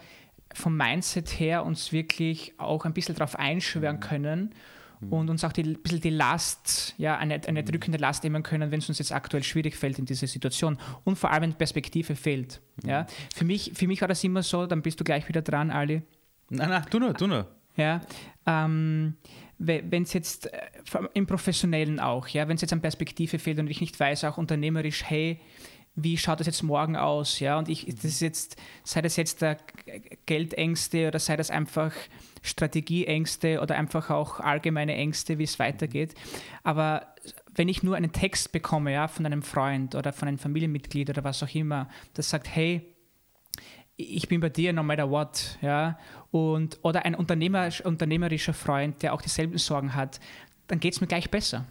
vom 0.53 0.77
Mindset 0.77 1.39
her 1.39 1.65
uns 1.65 1.91
wirklich 1.91 2.53
auch 2.57 2.85
ein 2.85 2.93
bisschen 2.93 3.15
darauf 3.15 3.37
einschwören 3.37 3.97
mhm. 3.97 4.01
können 4.01 4.55
mhm. 4.99 5.13
und 5.13 5.29
uns 5.29 5.43
auch 5.43 5.51
die, 5.51 5.63
ein 5.63 5.81
bisschen 5.81 6.01
die 6.01 6.09
Last, 6.09 6.93
ja, 6.97 7.17
eine, 7.17 7.41
eine 7.47 7.61
mhm. 7.61 7.65
drückende 7.65 7.97
Last 7.97 8.23
nehmen 8.23 8.43
können, 8.43 8.71
wenn 8.71 8.79
es 8.79 8.89
uns 8.89 8.99
jetzt 8.99 9.11
aktuell 9.11 9.43
schwierig 9.43 9.75
fällt 9.75 9.99
in 9.99 10.05
dieser 10.05 10.27
Situation 10.27 10.77
und 11.03 11.17
vor 11.17 11.31
allem 11.31 11.43
wenn 11.43 11.53
Perspektive 11.53 12.15
fehlt. 12.15 12.61
Ja. 12.83 13.07
Für, 13.33 13.45
mich, 13.45 13.71
für 13.73 13.87
mich 13.87 14.01
war 14.01 14.07
das 14.07 14.23
immer 14.23 14.43
so, 14.43 14.65
dann 14.65 14.81
bist 14.81 14.99
du 14.99 15.03
gleich 15.03 15.27
wieder 15.27 15.41
dran, 15.41 15.71
Ali. 15.71 16.01
Nein, 16.49 16.69
nein, 16.69 16.85
tu 16.89 16.99
nur, 16.99 17.13
tu 17.13 17.27
nur. 17.27 17.47
Ja, 17.75 18.01
ähm, 18.47 19.15
wenn 19.59 20.03
es 20.03 20.13
jetzt 20.13 20.51
äh, 20.51 20.59
im 21.13 21.27
Professionellen 21.27 21.99
auch, 21.99 22.27
ja, 22.27 22.47
wenn 22.47 22.55
es 22.55 22.61
jetzt 22.61 22.73
an 22.73 22.81
Perspektive 22.81 23.39
fehlt 23.39 23.59
und 23.59 23.69
ich 23.69 23.81
nicht 23.81 23.99
weiß, 23.99 24.23
auch 24.25 24.37
unternehmerisch, 24.37 25.03
hey, 25.03 25.39
wie 25.99 26.15
schaut 26.15 26.39
das 26.39 26.47
jetzt 26.47 26.61
morgen 26.61 26.95
aus? 26.95 27.39
Ja, 27.39 27.57
und 27.57 27.67
ich, 27.69 27.85
das 27.87 28.05
ist 28.05 28.21
jetzt, 28.21 28.55
sei 28.83 29.01
das 29.01 29.15
jetzt 29.15 29.41
der 29.41 29.57
Geldängste 30.27 31.07
oder 31.07 31.17
sei 31.17 31.35
das 31.35 31.49
einfach 31.49 31.91
Strategieängste 32.43 33.59
oder 33.61 33.75
einfach 33.75 34.11
auch 34.11 34.39
allgemeine 34.39 34.93
Ängste, 34.93 35.39
wie 35.39 35.43
es 35.43 35.57
weitergeht. 35.57 36.13
Aber 36.63 37.15
wenn 37.55 37.67
ich 37.67 37.81
nur 37.81 37.95
einen 37.95 38.11
Text 38.11 38.51
bekomme, 38.51 38.93
ja, 38.93 39.07
von 39.07 39.25
einem 39.25 39.41
Freund 39.41 39.95
oder 39.95 40.13
von 40.13 40.27
einem 40.27 40.37
Familienmitglied 40.37 41.09
oder 41.09 41.23
was 41.23 41.41
auch 41.41 41.53
immer, 41.55 41.89
das 42.13 42.29
sagt, 42.29 42.47
hey, 42.55 42.93
ich 43.95 44.27
bin 44.27 44.39
bei 44.39 44.49
dir 44.49 44.73
no 44.73 44.83
matter 44.83 45.09
what, 45.09 45.57
ja, 45.63 45.97
und, 46.29 46.77
oder 46.83 47.05
ein 47.05 47.15
Unternehmer, 47.15 47.69
unternehmerischer 47.83 48.53
Freund, 48.53 49.01
der 49.01 49.15
auch 49.15 49.21
dieselben 49.23 49.57
Sorgen 49.57 49.95
hat, 49.95 50.19
dann 50.67 50.79
geht 50.79 50.93
es 50.93 51.01
mir 51.01 51.07
gleich 51.07 51.31
besser. 51.31 51.65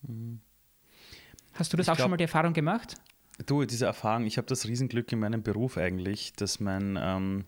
Mhm. 0.00 0.40
Hast 1.52 1.74
du 1.74 1.76
das 1.76 1.86
ich 1.86 1.90
auch 1.90 1.96
glaub, 1.96 2.04
schon 2.04 2.10
mal 2.10 2.16
die 2.16 2.24
Erfahrung 2.24 2.54
gemacht? 2.54 2.96
Du, 3.44 3.64
diese 3.64 3.86
Erfahrung, 3.86 4.24
ich 4.26 4.38
habe 4.38 4.46
das 4.46 4.66
Riesenglück 4.66 5.12
in 5.12 5.18
meinem 5.18 5.42
Beruf 5.42 5.76
eigentlich, 5.76 6.32
dass 6.32 6.58
mein 6.58 6.98
ähm, 6.98 7.44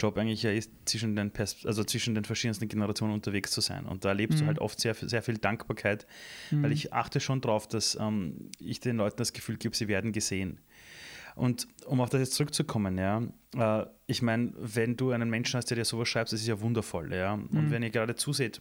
Job 0.00 0.16
eigentlich 0.16 0.42
ja 0.42 0.50
ist, 0.50 0.70
zwischen 0.86 1.16
den, 1.16 1.30
Pers 1.30 1.66
also 1.66 1.84
zwischen 1.84 2.14
den 2.14 2.24
verschiedensten 2.24 2.68
Generationen 2.68 3.12
unterwegs 3.12 3.50
zu 3.50 3.60
sein. 3.60 3.84
Und 3.84 4.04
da 4.04 4.10
erlebst 4.10 4.38
mhm. 4.38 4.40
du 4.40 4.46
halt 4.46 4.58
oft 4.58 4.80
sehr, 4.80 4.94
sehr 4.94 5.22
viel 5.22 5.38
Dankbarkeit, 5.38 6.06
mhm. 6.50 6.62
weil 6.62 6.72
ich 6.72 6.92
achte 6.92 7.20
schon 7.20 7.40
darauf, 7.40 7.68
dass 7.68 7.96
ähm, 8.00 8.50
ich 8.58 8.80
den 8.80 8.96
Leuten 8.96 9.16
das 9.18 9.32
Gefühl 9.32 9.56
gebe, 9.56 9.76
sie 9.76 9.88
werden 9.88 10.12
gesehen. 10.12 10.60
Und 11.34 11.68
um 11.86 12.00
auf 12.00 12.10
das 12.10 12.20
jetzt 12.20 12.34
zurückzukommen, 12.34 12.98
ja, 12.98 13.22
äh, 13.56 13.86
ich 14.06 14.22
meine, 14.22 14.52
wenn 14.56 14.96
du 14.96 15.10
einen 15.10 15.30
Menschen 15.30 15.56
hast, 15.56 15.66
der 15.66 15.76
dir 15.76 15.84
sowas 15.84 16.08
schreibt, 16.08 16.32
das 16.32 16.40
ist 16.40 16.48
ja 16.48 16.60
wundervoll, 16.60 17.12
ja. 17.12 17.34
Und 17.34 17.52
mhm. 17.52 17.70
wenn 17.70 17.82
ihr 17.82 17.90
gerade 17.90 18.16
zuseht, 18.16 18.60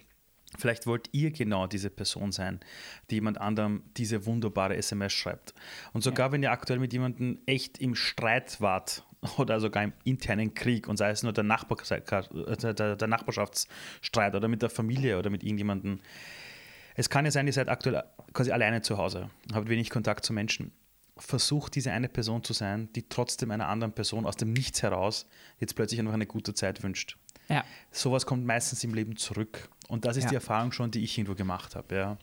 vielleicht 0.58 0.88
wollt 0.88 1.10
ihr 1.12 1.32
genau 1.32 1.68
diese 1.68 1.90
Person 1.90 2.32
sein, 2.32 2.60
die 3.10 3.16
jemand 3.16 3.40
anderem 3.40 3.84
diese 3.98 4.26
wunderbare 4.26 4.76
SMS 4.78 5.14
schreibt. 5.14 5.54
Und 5.94 6.04
sogar 6.04 6.28
ja. 6.28 6.32
wenn 6.32 6.44
ihr 6.44 6.52
aktuell 6.52 6.80
mit 6.80 6.94
jemandem 6.94 7.40
echt 7.46 7.80
im 7.80 7.96
Streit 7.96 8.62
wart 8.62 9.06
oder 9.38 9.60
sogar 9.60 9.84
im 9.84 9.94
internen 10.04 10.54
Krieg 10.54 10.88
und 10.88 10.98
sei 10.98 11.10
es 11.10 11.24
nur 11.24 11.34
der, 11.34 11.44
Nachbar 11.44 11.78
der, 11.78 12.96
der 12.96 13.08
Nachbarschaftsstreit 13.08 14.36
oder 14.36 14.48
mit 14.48 14.62
der 14.62 14.70
Familie 14.70 15.20
oder 15.20 15.30
mit 15.30 15.44
irgendjemandem, 15.44 16.00
es 16.96 17.10
kann 17.10 17.26
ja 17.26 17.32
sein, 17.32 17.46
ihr 17.46 17.54
seid 17.54 17.70
aktuell 17.70 18.04
quasi 18.34 18.52
alleine 18.52 18.82
zu 18.82 18.98
Hause, 18.98 19.30
habt 19.54 19.70
wenig 19.70 19.90
Kontakt 19.90 20.26
zu 20.26 20.34
Menschen 20.34 20.72
versucht, 21.20 21.76
diese 21.76 21.92
eine 21.92 22.10
Person 22.10 22.44
zu 22.44 22.54
sein, 22.54 22.90
die 22.94 23.08
trotzdem 23.08 23.52
einer 23.52 23.68
anderen 23.68 23.94
Person 23.94 24.26
aus 24.26 24.36
dem 24.36 24.54
Nichts 24.54 24.84
heraus 24.84 25.28
jetzt 25.60 25.76
plötzlich 25.76 26.00
einfach 26.00 26.14
eine 26.14 26.28
gute 26.28 26.54
Zeit 26.54 26.84
wünscht. 26.84 27.18
Ja. 27.50 27.64
Sowas 27.92 28.26
kommt 28.26 28.46
meistens 28.46 28.84
im 28.84 28.94
Leben 28.94 29.16
zurück. 29.16 29.70
Und 29.88 30.06
das 30.06 30.18
ist 30.18 30.26
ja. 30.26 30.30
die 30.30 30.36
Erfahrung 30.36 30.72
schon, 30.72 30.92
die 30.92 31.04
ich 31.04 31.18
irgendwo 31.18 31.36
gemacht 31.36 31.76
habe. 31.76 31.96
Ja. 31.96 32.18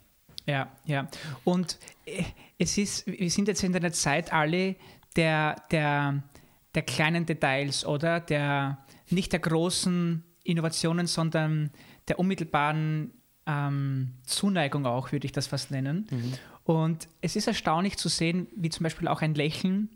Ja, 0.47 0.73
ja. 0.85 1.09
Und 1.45 1.79
äh, 2.05 2.23
es 2.59 2.77
ist, 2.77 3.07
wir 3.07 3.31
sind 3.31 3.49
jetzt 3.49 3.63
in 3.63 3.75
einer 3.75 3.93
Zeit 3.93 4.33
alle 4.33 4.77
der, 5.17 5.57
der, 5.71 6.23
der 6.75 6.83
kleinen 6.83 7.25
Details, 7.25 7.87
oder? 7.87 8.21
Der, 8.21 8.79
nicht 9.09 9.33
der 9.33 9.41
großen 9.41 10.23
Innovationen, 10.43 11.07
sondern 11.07 11.71
der 12.09 12.19
unmittelbaren 12.19 13.13
ähm, 13.47 14.15
Zuneigung 14.27 14.87
auch, 14.87 15.13
würde 15.13 15.27
ich 15.27 15.33
das 15.33 15.47
fast 15.47 15.71
nennen. 15.71 16.07
Mhm. 16.11 16.33
Und 16.65 17.09
es 17.21 17.37
ist 17.37 17.47
erstaunlich 17.47 17.97
zu 17.97 18.09
sehen, 18.09 18.49
wie 18.57 18.71
zum 18.71 18.85
Beispiel 18.85 19.09
auch 19.09 19.23
ein 19.23 19.35
Lächeln 19.35 19.91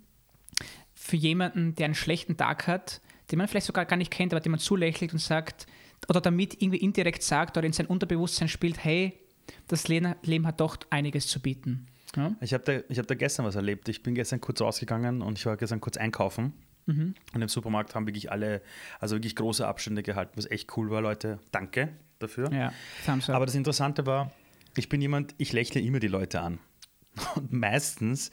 für 0.95 1.17
jemanden, 1.17 1.75
der 1.75 1.87
einen 1.87 1.95
schlechten 1.95 2.37
Tag 2.37 2.67
hat, 2.67 3.01
den 3.31 3.39
man 3.39 3.49
vielleicht 3.49 3.67
sogar 3.67 3.85
gar 3.85 3.97
nicht 3.97 4.11
kennt, 4.11 4.33
aber 4.33 4.41
dem 4.41 4.53
man 4.53 4.61
zulächelt 4.61 5.13
und 5.13 5.19
sagt, 5.19 5.67
oder 6.09 6.21
damit 6.21 6.61
irgendwie 6.63 6.79
indirekt 6.79 7.23
sagt 7.23 7.57
oder 7.57 7.67
in 7.67 7.73
sein 7.73 7.87
Unterbewusstsein 7.87 8.49
spielt, 8.49 8.83
hey, 8.85 9.19
das 9.67 9.89
Leben 9.89 10.47
hat 10.47 10.61
doch 10.61 10.77
einiges 10.91 11.27
zu 11.27 11.41
bieten. 11.41 11.87
Ja? 12.17 12.35
Ich 12.41 12.55
habe 12.55 12.65
da, 12.65 12.95
hab 12.95 13.07
da 13.07 13.15
gestern 13.15 13.45
was 13.45 13.55
erlebt. 13.55 13.89
Ich 13.89 14.03
bin 14.03 14.15
gestern 14.15 14.41
kurz 14.41 14.61
rausgegangen 14.61 15.23
und 15.23 15.39
ich 15.39 15.47
war 15.47 15.57
gestern 15.57 15.81
kurz 15.81 15.97
einkaufen. 15.97 16.53
Mhm. 16.87 17.15
Und 17.35 17.43
im 17.43 17.49
Supermarkt 17.49 17.95
haben 17.95 18.07
wirklich 18.07 18.33
alle, 18.33 18.63
also 18.99 19.17
wirklich 19.17 19.37
große 19.37 19.67
Abstände 19.67 20.03
gehalten, 20.03 20.33
was 20.37 20.51
echt 20.51 20.77
cool 20.77 20.91
war, 20.91 21.03
Leute. 21.03 21.39
Danke 21.53 21.91
dafür. 22.19 22.51
Ja, 22.53 22.73
Aber 23.29 23.47
das 23.47 23.55
Interessante 23.55 24.07
war, 24.07 24.33
ich 24.77 24.89
bin 24.89 25.01
jemand, 25.01 25.35
ich 25.39 25.53
lächle 25.53 25.81
immer 25.81 26.01
die 26.01 26.09
Leute 26.09 26.41
an. 26.41 26.59
Und 27.35 27.53
meistens, 27.53 28.31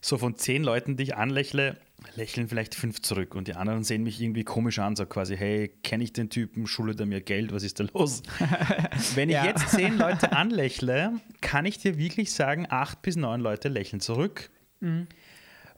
so 0.00 0.18
von 0.18 0.36
zehn 0.36 0.64
Leuten, 0.64 0.96
die 0.96 1.04
ich 1.04 1.16
anlächle, 1.16 1.76
lächeln 2.14 2.48
vielleicht 2.48 2.74
fünf 2.74 3.02
zurück 3.02 3.34
und 3.34 3.48
die 3.48 3.54
anderen 3.54 3.84
sehen 3.84 4.02
mich 4.02 4.20
irgendwie 4.20 4.44
komisch 4.44 4.78
an, 4.78 4.96
so 4.96 5.06
quasi, 5.06 5.36
hey, 5.36 5.68
kenne 5.82 6.04
ich 6.04 6.12
den 6.12 6.30
Typen, 6.30 6.66
schuldet 6.66 7.00
er 7.00 7.06
mir 7.06 7.20
Geld, 7.20 7.52
was 7.52 7.62
ist 7.62 7.80
da 7.80 7.84
los? 7.92 8.22
Wenn 9.14 9.28
ich 9.28 9.36
ja. 9.36 9.44
jetzt 9.44 9.68
zehn 9.70 9.98
Leute 9.98 10.32
anlächle, 10.32 11.20
kann 11.40 11.66
ich 11.66 11.78
dir 11.78 11.98
wirklich 11.98 12.32
sagen, 12.32 12.66
acht 12.68 13.02
bis 13.02 13.16
neun 13.16 13.40
Leute 13.40 13.68
lächeln 13.68 14.00
zurück, 14.00 14.50
mhm. 14.80 15.06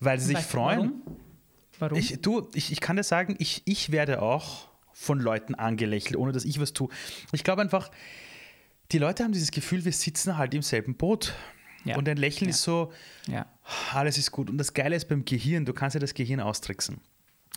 weil 0.00 0.18
sie 0.18 0.34
sich 0.34 0.44
freuen. 0.44 0.78
Warum? 0.78 1.02
warum? 1.78 1.98
Ich, 1.98 2.20
du, 2.20 2.48
ich, 2.54 2.72
ich 2.72 2.80
kann 2.80 2.96
dir 2.96 3.04
sagen, 3.04 3.36
ich, 3.38 3.62
ich 3.64 3.92
werde 3.92 4.22
auch 4.22 4.68
von 4.92 5.20
Leuten 5.20 5.54
angelächelt, 5.54 6.16
ohne 6.16 6.32
dass 6.32 6.44
ich 6.44 6.60
was 6.60 6.72
tue. 6.72 6.88
Ich 7.32 7.44
glaube 7.44 7.62
einfach, 7.62 7.90
die 8.92 8.98
Leute 8.98 9.24
haben 9.24 9.32
dieses 9.32 9.50
Gefühl, 9.50 9.84
wir 9.84 9.92
sitzen 9.92 10.36
halt 10.36 10.54
im 10.54 10.62
selben 10.62 10.94
Boot. 10.96 11.34
Ja. 11.84 11.96
Und 11.96 12.08
ein 12.08 12.16
Lächeln 12.16 12.48
ja. 12.48 12.50
ist 12.50 12.62
so, 12.62 12.92
ja. 13.26 13.46
Alles 13.92 14.18
ist 14.18 14.30
gut. 14.30 14.50
Und 14.50 14.58
das 14.58 14.74
Geile 14.74 14.94
ist 14.96 15.08
beim 15.08 15.24
Gehirn, 15.24 15.64
du 15.64 15.72
kannst 15.72 15.94
ja 15.94 16.00
das 16.00 16.14
Gehirn 16.14 16.40
austricksen. 16.40 16.98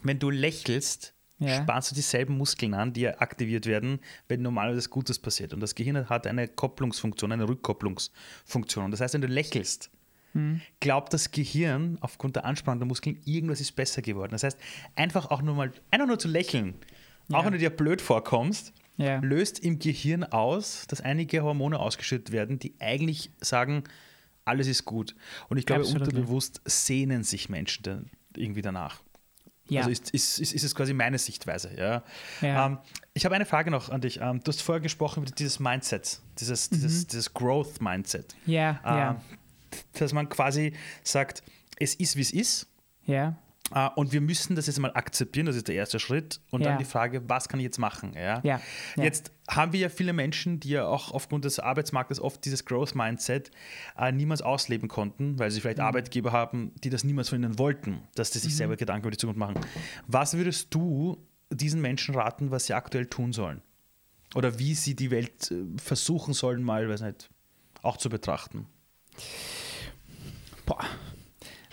Wenn 0.04 0.20
du 0.20 0.30
lächelst, 0.30 1.14
spannst 1.48 1.92
du 1.92 1.96
dieselben 1.96 2.38
Muskeln 2.38 2.74
an, 2.74 2.94
die 2.94 3.08
aktiviert 3.08 3.66
werden, 3.66 4.00
wenn 4.28 4.42
normalerweise 4.42 4.90
Gutes 4.90 5.20
passiert. 5.20 5.54
Und 5.54 5.60
das 5.60 5.76
Gehirn 5.76 6.10
hat 6.10 6.26
eine 6.28 6.48
Kopplungsfunktion, 6.48 7.32
eine 7.32 7.48
Rückkopplungsfunktion. 7.48 8.86
Und 8.86 8.92
das 8.92 9.02
heißt, 9.02 9.14
wenn 9.14 9.22
du 9.22 9.28
lächelst, 9.28 9.90
glaubt 10.80 11.14
das 11.14 11.32
Gehirn 11.32 11.98
aufgrund 12.02 12.36
der 12.36 12.46
Anspannung 12.46 12.80
der 12.80 12.88
Muskeln, 12.88 13.20
irgendwas 13.26 13.60
ist 13.60 13.76
besser 13.76 14.04
geworden. 14.04 14.32
Das 14.34 14.44
heißt, 14.44 14.58
einfach 14.96 15.32
auch 15.32 15.42
nur 15.42 15.56
mal, 15.56 15.72
einfach 15.90 16.06
nur 16.08 16.20
zu 16.20 16.28
lächeln, 16.28 16.76
auch 17.32 17.40
Ja. 17.40 17.46
wenn 17.46 17.54
du 17.54 17.58
dir 17.60 17.72
blöd 17.72 18.02
vorkommst, 18.02 18.72
Ja. 18.98 19.18
löst 19.20 19.58
im 19.60 19.80
Gehirn 19.80 20.24
aus, 20.24 20.86
dass 20.88 21.02
einige 21.02 21.42
Hormone 21.44 21.80
ausgeschüttet 21.80 22.32
werden, 22.32 22.60
die 22.60 22.76
eigentlich 22.80 23.32
sagen, 23.42 23.84
alles 24.48 24.68
ist 24.68 24.86
gut. 24.86 25.16
Und 25.50 25.58
ich 25.58 25.66
glaube, 25.66 25.82
Absolut, 25.82 26.08
unterbewusst 26.08 26.62
sehnen 26.66 27.24
sich 27.24 27.50
Menschen 27.50 27.84
dann 27.84 28.10
irgendwie 28.36 28.62
danach. 28.62 29.02
Ja. 29.70 29.82
Also 29.82 29.92
ist, 29.92 30.12
ist, 30.12 30.40
ist, 30.40 30.54
ist 30.54 30.64
es 30.64 30.76
quasi 30.76 30.94
meine 30.94 31.18
Sichtweise. 31.18 31.72
Ja. 31.78 32.04
Ja. 32.42 32.68
Ähm, 32.68 32.78
ich 33.14 33.26
habe 33.26 33.36
eine 33.36 33.46
Frage 33.46 33.70
noch 33.70 33.90
an 33.90 34.02
dich. 34.02 34.20
Ähm, 34.22 34.42
du 34.44 34.50
hast 34.50 34.62
vorher 34.62 34.82
gesprochen 34.82 35.24
über 35.24 35.32
dieses 35.32 35.60
Mindset, 35.60 36.20
dieses, 36.40 36.70
dieses, 36.70 37.08
dieses 37.08 37.34
Growth-Mindset. 37.34 38.36
ja, 38.46 38.80
Ähm, 38.86 38.98
ja, 38.98 39.22
Dass 39.94 40.14
man 40.14 40.30
quasi 40.30 40.74
sagt, 41.04 41.44
es 41.80 41.96
ist, 41.96 42.16
wie 42.16 42.22
es 42.22 42.32
ist. 42.32 42.68
ja, 43.06 43.36
äh, 43.74 43.90
Und 43.96 44.12
wir 44.14 44.22
müssen 44.22 44.56
das 44.56 44.68
jetzt 44.68 44.80
mal 44.80 44.92
akzeptieren, 44.94 45.46
das 45.46 45.56
ist 45.56 45.68
der 45.68 45.76
erste 45.76 46.00
Schritt. 46.00 46.40
Und 46.52 46.62
Ja. 46.62 46.70
dann 46.70 46.78
die 46.80 46.86
Frage, 46.86 47.28
was 47.30 47.50
kann 47.50 47.60
ich 47.60 47.66
jetzt 47.66 47.78
machen? 47.80 48.14
Ja? 48.14 48.42
Ja, 48.44 48.62
ja. 48.96 49.04
Jetzt 49.04 49.32
haben 49.50 49.74
wir 49.74 49.80
ja 49.80 49.90
viele 49.90 50.14
Menschen, 50.14 50.60
die 50.60 50.70
ja 50.70 50.86
auch 50.88 51.12
aufgrund 51.12 51.46
des 51.46 51.60
Arbeitsmarktes 51.60 52.20
oft 52.20 52.44
dieses 52.46 52.66
Growth-Mindset 52.66 53.52
äh, 53.98 54.12
niemals 54.12 54.42
ausleben 54.42 54.88
konnten, 54.90 55.38
weil 55.40 55.52
sie 55.52 55.58
Mhm. 55.58 55.62
vielleicht 55.62 55.80
Arbeitgeber 55.80 56.32
haben, 56.32 56.72
die 56.84 56.90
das 56.90 57.04
niemals 57.04 57.30
von 57.30 57.42
ihnen 57.44 57.58
wollten, 57.60 58.00
dass 58.16 58.32
sie 58.32 58.40
sich 58.40 58.54
Mhm. 58.54 58.58
selber 58.58 58.76
Gedanken 58.78 59.04
über 59.06 59.12
die 59.12 59.18
Zukunft 59.18 59.40
machen. 59.40 59.56
Was 60.08 60.34
würdest 60.36 60.74
du 60.74 61.18
diesen 61.50 61.82
Menschen 61.82 62.16
raten, 62.16 62.52
was 62.52 62.66
sie 62.66 62.74
aktuell 62.74 63.06
tun 63.06 63.32
sollen? 63.34 63.62
Oder 64.36 64.60
wie 64.60 64.76
sie 64.76 64.96
die 64.96 65.12
Welt 65.12 65.52
äh, 65.52 65.64
versuchen 65.78 66.34
sollen, 66.34 66.62
mal, 66.62 66.90
weiß 66.90 67.02
nicht, 67.02 67.30
auch 67.82 67.96
zu 67.98 68.10
betrachten? 68.10 68.66
Boah. 70.66 70.84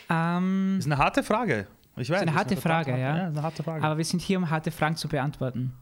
Ähm, 0.09 0.75
Das 0.77 0.85
ist 0.85 0.91
eine 0.91 0.97
harte 0.97 1.23
Frage. 1.23 1.67
Ich 1.97 2.09
weiß, 2.09 2.21
eine 2.21 2.31
das 2.31 2.35
harte 2.39 2.57
verdammt 2.57 2.85
Frage, 2.85 2.91
harte- 2.91 3.01
ja. 3.01 3.17
ja. 3.17 3.27
Eine 3.27 3.41
harte 3.43 3.63
Frage. 3.63 3.83
aber 3.83 3.97
wir 3.97 4.05
sind 4.05 4.21
hier, 4.21 4.37
um 4.37 4.49
harte 4.49 4.71
Fragen 4.71 4.95
zu 4.97 5.07
beantworten. 5.07 5.73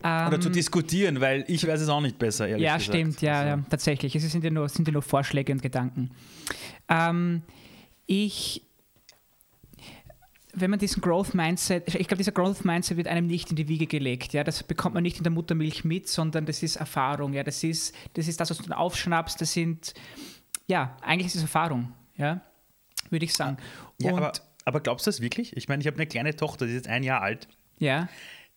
Oder 0.00 0.38
zu 0.38 0.48
Ähm, 0.48 0.52
diskutieren, 0.52 1.20
weil 1.20 1.44
ich 1.48 1.66
weiß 1.66 1.80
es 1.80 1.88
auch 1.88 2.02
nicht 2.02 2.18
besser, 2.18 2.46
ehrlich 2.46 2.64
ja, 2.66 2.76
gesagt. 2.76 2.94
stimmt, 2.94 3.22
ja, 3.22 3.40
Also, 3.40 3.48
ja, 3.48 3.64
tatsächlich. 3.70 4.14
Es 4.14 4.30
sind 4.30 4.44
ja 4.44 4.50
nur, 4.50 4.68
sind 4.68 4.86
ja 4.86 4.92
nur 4.92 5.00
Vorschläge 5.02 5.50
und 5.50 5.62
Gedanken. 5.62 6.10
Ähm, 6.90 7.40
ich, 8.06 8.62
wenn 10.52 10.68
man 10.70 10.78
diesen 10.78 11.00
Growth 11.00 11.32
Mindset, 11.34 11.94
ich 11.94 12.06
glaube, 12.06 12.18
dieser 12.18 12.32
Growth 12.32 12.66
Mindset 12.66 12.98
wird 12.98 13.08
einem 13.08 13.26
nicht 13.26 13.48
in 13.50 13.56
die 13.56 13.66
Wiege 13.66 13.86
gelegt. 13.86 14.34
Ja, 14.34 14.44
das 14.44 14.62
bekommt 14.62 14.94
man 14.94 15.02
nicht 15.02 15.16
in 15.16 15.22
der 15.24 15.32
Muttermilch 15.32 15.84
mit, 15.84 16.06
sondern 16.06 16.44
das 16.44 16.62
ist 16.62 16.76
Erfahrung. 16.76 17.32
Ja, 17.32 17.42
das 17.42 17.64
ist, 17.64 17.94
das 18.12 18.28
ist 18.28 18.38
das, 18.38 18.50
was 18.50 18.58
du 18.58 18.64
dann 18.64 18.74
aufschnappst. 18.74 19.40
Das 19.40 19.54
sind, 19.54 19.94
ja, 20.66 20.96
eigentlich 21.00 21.28
ist 21.28 21.36
es 21.36 21.42
Erfahrung. 21.42 21.92
Ja, 22.16 22.42
würde 23.08 23.24
ich 23.24 23.32
sagen. 23.34 23.56
Ja, 24.02 24.12
und, 24.12 24.42
aber, 24.64 24.80
glaubst 24.80 25.06
du 25.06 25.10
das 25.10 25.20
wirklich? 25.20 25.56
Ich 25.56 25.68
meine, 25.68 25.80
ich 25.80 25.86
habe 25.86 25.96
eine 25.96 26.06
kleine 26.06 26.34
Tochter, 26.36 26.66
die 26.66 26.72
ist 26.72 26.76
jetzt 26.76 26.88
ein 26.88 27.02
Jahr 27.02 27.20
alt. 27.22 27.48
ja, 27.78 28.08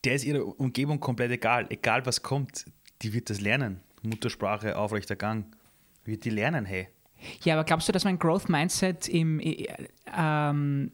Der 0.04 0.14
ist 0.16 0.24
ihre 0.26 0.46
Umgebung 0.46 1.00
komplett 1.00 1.32
egal. 1.32 1.66
Egal 1.70 2.06
was 2.06 2.22
kommt, 2.22 2.66
die 3.02 3.14
wird 3.14 3.30
das 3.30 3.42
lernen. 3.42 3.82
Muttersprache, 4.04 4.78
aufrechter 4.78 5.16
Gang. 5.16 5.46
Wird 6.06 6.24
die 6.24 6.30
lernen, 6.30 6.66
hey. 6.66 6.88
Ja, 7.44 7.56
aber 7.56 7.64
glaubst 7.64 7.88
du, 7.88 7.92
dass 7.92 8.04
man 8.06 8.20
Growth 8.20 8.48
Mindset 8.48 9.10
im, 9.10 9.40
äh, 9.40 9.68
ähm, 10.16 10.92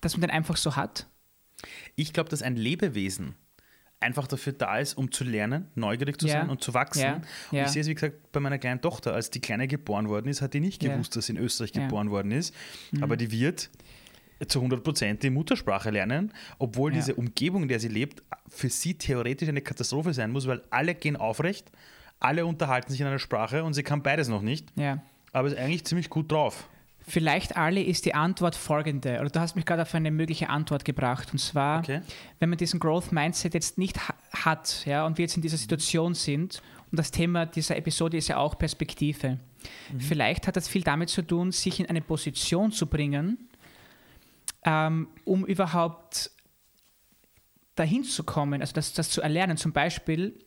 dass 0.00 0.14
man 0.16 0.22
den 0.22 0.30
einfach 0.30 0.56
so 0.56 0.76
hat? 0.76 1.08
Ich 1.96 2.12
glaube, 2.12 2.30
dass 2.30 2.42
ein 2.42 2.56
Lebewesen 2.56 3.34
einfach 4.00 4.26
dafür 4.26 4.54
da 4.54 4.78
ist, 4.78 4.94
um 4.94 5.12
zu 5.12 5.24
lernen, 5.24 5.68
neugierig 5.74 6.18
zu 6.18 6.26
sein 6.26 6.48
und 6.48 6.62
zu 6.62 6.72
wachsen. 6.74 7.02
Ja. 7.02 7.14
Und 7.16 7.24
Ja. 7.52 7.64
ich 7.64 7.68
sehe 7.68 7.82
es, 7.82 7.88
wie 7.88 7.94
gesagt, 7.94 8.32
bei 8.32 8.40
meiner 8.40 8.58
kleinen 8.58 8.80
Tochter. 8.80 9.12
Als 9.14 9.30
die 9.30 9.40
Kleine 9.40 9.68
geboren 9.68 10.08
worden 10.08 10.28
ist, 10.28 10.40
hat 10.42 10.54
die 10.54 10.60
nicht 10.60 10.80
gewusst, 10.80 11.14
dass 11.16 11.26
sie 11.26 11.32
in 11.34 11.38
Österreich. 11.38 11.74
Mhm. 11.74 11.80
geboren 11.82 12.10
worden 12.10 12.32
ist. 12.32 12.54
Aber 13.00 13.16
die 13.16 13.30
wird 13.30 13.70
zu 14.48 14.58
100 14.60 14.82
Prozent 14.82 15.22
die 15.22 15.28
Muttersprache 15.30 15.90
lernen, 15.90 16.32
obwohl 16.58 16.92
diese 16.92 17.14
Umgebung, 17.14 17.62
in 17.64 17.68
der 17.68 17.78
sie 17.78 17.88
lebt, 17.88 18.22
für 18.48 18.70
sie 18.70 18.94
theoretisch 18.94 19.48
eine 19.50 19.60
Katastrophe 19.60 20.14
sein 20.14 20.30
muss, 20.32 20.46
weil 20.46 20.62
alle 20.70 20.94
gehen 20.94 21.16
aufrecht, 21.16 21.70
alle 22.20 22.46
unterhalten 22.46 22.90
sich 22.90 23.00
in 23.02 23.06
einer 23.06 23.18
Sprache 23.18 23.62
und 23.64 23.74
sie 23.74 23.82
kann 23.82 24.02
beides 24.02 24.28
noch 24.28 24.40
nicht, 24.40 24.66
aber 25.34 25.48
ist 25.48 25.58
eigentlich 25.58 25.84
ziemlich 25.84 26.08
gut 26.08 26.32
drauf. 26.32 26.68
Vielleicht 27.10 27.56
alle 27.56 27.82
ist 27.82 28.04
die 28.04 28.14
Antwort 28.14 28.54
folgende, 28.54 29.18
oder 29.20 29.30
du 29.30 29.40
hast 29.40 29.56
mich 29.56 29.64
gerade 29.64 29.82
auf 29.82 29.94
eine 29.94 30.10
mögliche 30.12 30.48
Antwort 30.48 30.84
gebracht, 30.84 31.32
und 31.32 31.38
zwar, 31.38 31.80
Okay. 31.80 32.02
wenn 32.38 32.48
man 32.48 32.56
diesen 32.56 32.78
Growth 32.78 33.10
Mindset 33.10 33.54
jetzt 33.54 33.78
nicht 33.78 34.08
ha 34.08 34.14
hat, 34.32 34.86
ja, 34.86 35.04
und 35.04 35.18
wir 35.18 35.24
jetzt 35.24 35.36
in 35.36 35.42
dieser 35.42 35.56
Situation 35.56 36.14
sind, 36.14 36.62
und 36.90 36.98
das 36.98 37.10
Thema 37.10 37.46
dieser 37.46 37.76
Episode 37.76 38.16
ist 38.16 38.28
ja 38.28 38.36
auch 38.36 38.56
Perspektive. 38.58 39.38
Vielleicht 39.98 40.46
hat 40.46 40.56
das 40.56 40.68
viel 40.68 40.82
damit 40.82 41.08
zu 41.08 41.22
tun, 41.22 41.52
sich 41.52 41.80
in 41.80 41.86
eine 41.86 42.00
Position 42.00 42.72
zu 42.72 42.86
bringen, 42.86 43.48
ähm, 44.64 45.08
um 45.24 45.44
überhaupt 45.44 46.30
dahin 47.74 48.04
zu 48.04 48.24
kommen, 48.24 48.60
also 48.60 48.72
das, 48.72 48.92
das 48.92 49.10
zu 49.10 49.20
erlernen. 49.20 49.56
Zum 49.56 49.72
Beispiel, 49.72 50.38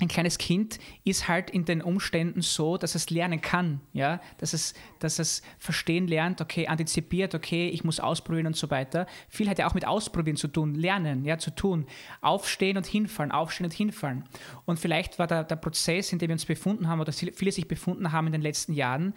ein 0.00 0.08
kleines 0.08 0.38
Kind 0.38 0.78
ist 1.04 1.28
halt 1.28 1.50
in 1.50 1.64
den 1.64 1.82
Umständen 1.82 2.40
so, 2.40 2.76
dass 2.76 2.94
es 2.94 3.10
lernen 3.10 3.40
kann, 3.40 3.80
ja, 3.92 4.20
dass 4.38 4.52
es, 4.52 4.74
dass 5.00 5.18
es 5.18 5.42
verstehen 5.58 6.06
lernt, 6.06 6.40
okay, 6.40 6.68
antizipiert, 6.68 7.34
okay, 7.34 7.68
ich 7.68 7.82
muss 7.82 7.98
ausprobieren 7.98 8.46
und 8.46 8.56
so 8.56 8.70
weiter. 8.70 9.06
Viel 9.28 9.48
hat 9.48 9.58
ja 9.58 9.66
auch 9.66 9.74
mit 9.74 9.86
Ausprobieren 9.86 10.36
zu 10.36 10.48
tun, 10.48 10.74
lernen, 10.74 11.24
ja, 11.24 11.38
zu 11.38 11.50
tun. 11.50 11.86
Aufstehen 12.20 12.76
und 12.76 12.86
hinfallen, 12.86 13.32
aufstehen 13.32 13.66
und 13.66 13.72
hinfallen. 13.72 14.24
Und 14.66 14.78
vielleicht 14.78 15.18
war 15.18 15.26
der, 15.26 15.44
der 15.44 15.56
Prozess, 15.56 16.12
in 16.12 16.18
dem 16.18 16.28
wir 16.28 16.34
uns 16.34 16.46
befunden 16.46 16.88
haben 16.88 17.00
oder 17.00 17.12
viele 17.12 17.52
sich 17.52 17.66
befunden 17.66 18.12
haben 18.12 18.26
in 18.26 18.32
den 18.32 18.42
letzten 18.42 18.74
Jahren, 18.74 19.14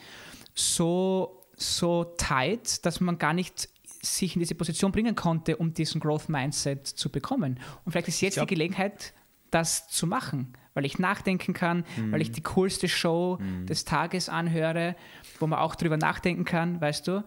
so, 0.55 1.43
so 1.55 2.05
tight, 2.17 2.85
dass 2.85 2.99
man 2.99 3.17
gar 3.17 3.33
nicht 3.33 3.69
sich 4.01 4.35
in 4.35 4.39
diese 4.39 4.55
Position 4.55 4.91
bringen 4.91 5.15
konnte, 5.15 5.57
um 5.57 5.75
diesen 5.75 6.01
Growth 6.01 6.27
Mindset 6.27 6.87
zu 6.87 7.11
bekommen. 7.11 7.59
Und 7.85 7.91
vielleicht 7.91 8.07
ist 8.07 8.21
jetzt 8.21 8.35
glaub- 8.35 8.47
die 8.47 8.55
Gelegenheit, 8.55 9.13
das 9.51 9.87
zu 9.87 10.07
machen, 10.07 10.53
weil 10.73 10.85
ich 10.85 10.99
nachdenken 10.99 11.53
kann, 11.53 11.83
weil 12.11 12.21
ich 12.21 12.31
die 12.31 12.41
coolste 12.41 12.87
Show 12.87 13.39
des 13.67 13.85
Tages 13.85 14.29
anhöre, 14.29 14.95
wo 15.39 15.47
man 15.47 15.59
auch 15.59 15.75
drüber 15.75 15.97
nachdenken 15.97 16.45
kann, 16.45 16.79
weißt 16.81 17.07
du? 17.07 17.23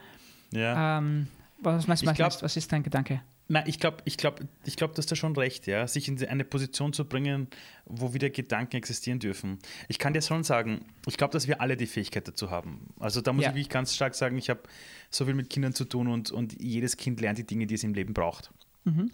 Ja. 0.52 0.98
Ähm, 0.98 1.28
was, 1.58 1.88
was, 1.88 2.04
was, 2.06 2.14
glaub- 2.16 2.42
was 2.42 2.56
ist 2.56 2.70
dein 2.72 2.82
Gedanke? 2.82 3.22
Nein, 3.46 3.64
ich 3.66 3.78
glaube, 3.78 3.98
ich 4.06 4.16
glaub, 4.16 4.40
ich 4.64 4.76
glaub, 4.76 4.94
du 4.94 4.98
hast 4.98 5.10
da 5.12 5.16
schon 5.16 5.36
recht, 5.36 5.66
ja, 5.66 5.86
sich 5.86 6.08
in 6.08 6.22
eine 6.26 6.44
Position 6.44 6.94
zu 6.94 7.04
bringen, 7.04 7.46
wo 7.84 8.14
wieder 8.14 8.30
Gedanken 8.30 8.76
existieren 8.76 9.18
dürfen. 9.18 9.58
Ich 9.88 9.98
kann 9.98 10.14
dir 10.14 10.22
schon 10.22 10.44
sagen, 10.44 10.86
ich 11.06 11.18
glaube, 11.18 11.32
dass 11.32 11.46
wir 11.46 11.60
alle 11.60 11.76
die 11.76 11.86
Fähigkeit 11.86 12.26
dazu 12.26 12.50
haben. 12.50 12.94
Also 12.98 13.20
da 13.20 13.34
muss 13.34 13.42
Ja. 13.44 13.50
ich 13.50 13.54
wirklich 13.56 13.68
ganz 13.68 13.94
stark 13.94 14.14
sagen, 14.14 14.38
ich 14.38 14.48
habe 14.48 14.62
so 15.10 15.26
viel 15.26 15.34
mit 15.34 15.50
Kindern 15.50 15.74
zu 15.74 15.84
tun 15.84 16.08
und, 16.08 16.30
und 16.30 16.58
jedes 16.62 16.96
Kind 16.96 17.20
lernt 17.20 17.36
die 17.38 17.46
Dinge, 17.46 17.66
die 17.66 17.74
es 17.74 17.84
im 17.84 17.92
Leben 17.92 18.14
braucht. 18.14 18.50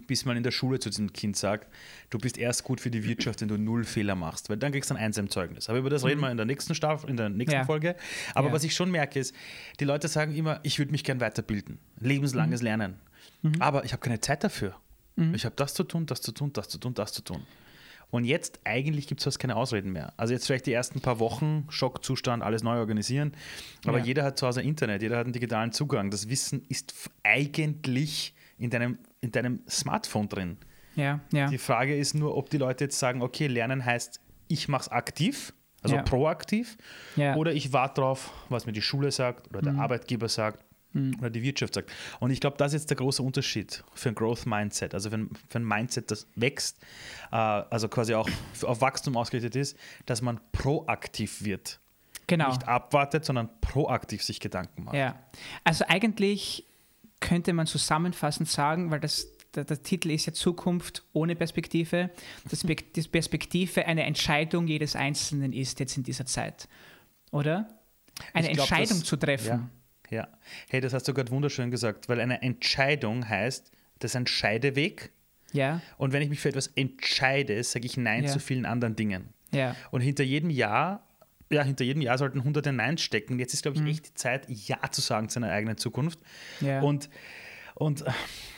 Bis 0.09 0.25
man 0.25 0.37
in 0.37 0.43
der 0.43 0.51
Schule 0.51 0.81
zu 0.81 0.91
diesem 0.91 1.13
Kind 1.13 1.37
sagt, 1.37 1.73
du 2.11 2.19
bist 2.19 2.37
erst 2.37 2.65
gut 2.65 2.81
für 2.81 2.91
die 2.91 3.05
Wirtschaft, 3.05 3.41
wenn 3.41 3.47
du 3.49 3.57
null 3.57 3.85
Fehler 3.85 4.17
machst, 4.17 4.51
weil 4.51 4.57
dann 4.57 4.73
kriegst 4.73 4.91
du 4.91 4.95
ein 4.97 5.01
Einsamzeugnis. 5.01 5.69
Aber 5.69 5.79
über 5.79 5.91
das 5.91 6.05
reden 6.05 6.21
wir 6.21 6.31
in 6.31 6.37
der 6.37 6.47
nächsten 6.47 6.75
Staffel, 6.75 7.09
in 7.09 7.17
der 7.17 7.29
nächsten 7.29 7.55
Ja. 7.59 7.65
Folge. 7.65 7.95
Aber 8.35 8.49
Ja. 8.49 8.53
was 8.53 8.65
ich 8.65 8.75
schon 8.75 8.91
merke, 8.91 9.21
ist, 9.21 9.33
die 9.79 9.85
Leute 9.85 10.09
sagen 10.09 10.35
immer, 10.35 10.59
ich 10.65 10.79
würde 10.81 10.91
mich 10.91 11.05
gern 11.05 11.21
weiterbilden, 11.21 11.79
lebenslanges 12.01 12.63
Lernen. 12.63 12.97
Aber 13.61 13.85
ich 13.85 13.93
habe 13.93 14.01
keine 14.03 14.21
Zeit 14.21 14.43
dafür. 14.43 14.75
Ich 15.35 15.45
habe 15.45 15.55
das 15.55 15.75
zu 15.75 15.85
tun, 15.85 16.07
das 16.07 16.21
zu 16.21 16.33
tun, 16.33 16.53
das 16.53 16.69
zu 16.69 16.79
tun, 16.79 16.95
das 16.95 17.13
zu 17.13 17.23
tun. 17.23 17.43
Und 18.11 18.25
jetzt 18.25 18.59
eigentlich 18.65 19.07
gibt 19.07 19.21
es 19.21 19.25
fast 19.25 19.39
keine 19.39 19.55
Ausreden 19.55 19.93
mehr. 19.93 20.13
Also 20.17 20.33
jetzt 20.33 20.47
vielleicht 20.47 20.67
die 20.67 20.73
ersten 20.73 21.01
paar 21.01 21.21
Wochen, 21.21 21.67
Schockzustand, 21.69 22.43
alles 22.43 22.65
neu 22.65 22.77
organisieren. 22.79 23.35
Aber 23.87 23.99
Ja. 23.99 24.05
jeder 24.05 24.25
hat 24.25 24.37
zu 24.37 24.49
Hause 24.49 24.63
Internet, 24.63 25.03
jeder 25.03 25.19
hat 25.19 25.27
einen 25.27 25.33
digitalen 25.33 25.71
Zugang. 25.71 26.11
Das 26.11 26.29
Wissen 26.29 26.65
ist 26.69 26.93
eigentlich 27.23 28.35
in 28.59 28.71
deinem, 28.71 28.99
in 29.21 29.33
deinem 29.33 29.61
Smartphone 29.69 30.29
drin. 30.29 30.57
Ja, 30.97 31.21
ja. 31.33 31.47
Die 31.49 31.59
Frage 31.59 31.97
ist 31.97 32.15
nur, 32.15 32.37
ob 32.37 32.51
die 32.51 32.59
Leute 32.59 32.85
jetzt 32.85 32.99
sagen, 32.99 33.23
okay, 33.23 33.47
lernen 33.47 33.85
heißt, 33.85 34.21
ich 34.49 34.69
mache 34.69 34.83
es 34.83 34.89
aktiv, 34.89 35.53
also 35.83 35.97
Ja. 35.97 36.03
proaktiv, 36.03 36.77
Ja. 37.17 37.37
oder 37.37 37.53
ich 37.53 37.73
warte 37.73 38.01
drauf, 38.01 38.33
was 38.49 38.67
mir 38.67 38.73
die 38.73 38.83
Schule 38.83 39.11
sagt 39.13 39.49
oder 39.49 39.61
Mhm. 39.61 39.77
der 39.77 39.83
Arbeitgeber 39.85 40.29
sagt 40.29 40.65
oder 41.21 41.31
die 41.31 41.43
Wirtschaft 41.45 41.75
sagt. 41.75 41.93
Und 42.19 42.33
ich 42.33 42.41
glaube, 42.41 42.57
das 42.57 42.73
ist 42.75 42.83
jetzt 42.83 42.91
der 42.91 42.97
große 42.97 43.23
Unterschied 43.23 43.85
für 43.95 44.09
ein 44.09 44.15
Growth 44.17 44.45
Mindset, 44.47 44.93
also 44.93 45.09
für 45.11 45.19
ein, 45.19 45.31
für 45.49 45.61
ein 45.61 45.65
Mindset, 45.65 46.11
das 46.11 46.27
wächst, 46.35 46.79
äh, 47.31 47.37
also 47.37 47.89
quasi 47.89 48.15
auch 48.15 48.29
auf 48.65 48.81
Wachstum 48.81 49.17
ausgerichtet 49.17 49.55
ist, 49.55 49.77
dass 50.07 50.21
man 50.23 50.41
proaktiv 50.53 51.45
wird. 51.45 51.79
genau. 52.27 52.49
Nicht 52.49 52.67
abwartet, 52.69 53.25
sondern 53.25 53.49
proaktiv 53.61 54.23
sich 54.23 54.39
Gedanken 54.41 54.85
macht. 54.85 54.95
Ja, 54.97 55.17
also 55.65 55.85
eigentlich 55.89 56.65
könnte 57.21 57.53
man 57.53 57.67
zusammenfassend 57.67 58.49
sagen, 58.49 58.91
weil 58.91 59.01
das, 59.01 59.29
der, 59.55 59.65
der 59.65 59.83
Titel 59.83 60.11
ist 60.11 60.27
ja 60.27 60.33
Zukunft 60.33 61.05
ohne 61.13 61.37
Perspektive, 61.37 62.11
dass 62.51 62.61
die 62.61 63.03
Perspektive 63.03 63.87
eine 63.87 64.05
Entscheidung 64.05 64.67
jedes 64.67 64.97
Einzelnen 64.97 65.53
ist 65.53 65.81
jetzt 65.81 65.97
in 65.97 66.03
dieser 66.03 66.27
Zeit. 66.27 66.69
Oder? 67.31 67.69
Eine 68.33 68.49
glaub, 68.49 68.61
Entscheidung 68.69 68.99
das- 69.01 69.05
zu 69.05 69.17
treffen. 69.17 69.71
Ja, 70.11 70.17
ja. 70.17 70.29
Hey, 70.69 70.81
das 70.81 70.93
hast 70.93 71.07
du 71.09 71.15
gerade 71.15 71.31
wunderschön 71.31 71.71
gesagt, 71.71 72.09
weil 72.09 72.21
eine 72.21 72.43
Entscheidung 72.43 73.29
heißt, 73.29 73.71
das 73.99 74.13
ist 74.13 74.17
ein 74.17 74.27
Scheideweg. 74.27 75.11
Ja, 75.53 75.81
Und 75.99 76.13
wenn 76.13 76.23
ich 76.23 76.29
mich 76.31 76.39
für 76.41 76.49
etwas 76.49 76.69
entscheide, 76.69 77.63
sage 77.65 77.85
ich 77.87 77.97
Nein 77.97 78.25
Ja. 78.25 78.31
zu 78.31 78.39
vielen 78.39 78.65
anderen 78.67 78.95
Dingen. 78.97 79.31
ja, 79.53 79.75
Und 79.91 80.01
hinter 80.01 80.23
jedem 80.23 80.49
Ja 80.51 81.03
ja, 81.51 81.63
hinter 81.63 81.85
jedem 81.85 82.03
Ja 82.03 82.17
sollten 82.17 82.45
hunderte 82.45 82.73
Neins 82.73 83.03
stecken. 83.03 83.39
Jetzt 83.39 83.55
ist, 83.55 83.63
glaube 83.63 83.79
ich, 83.79 83.85
echt 83.87 84.09
die 84.09 84.15
Zeit, 84.15 84.47
Ja 84.49 84.79
zu 84.91 85.01
sagen 85.01 85.29
zu 85.29 85.35
seiner 85.35 85.51
eigenen 85.51 85.77
Zukunft. 85.77 86.21
Ja. 86.61 86.81
Und, 86.81 87.11
und 87.75 88.03
äh, 88.07 88.11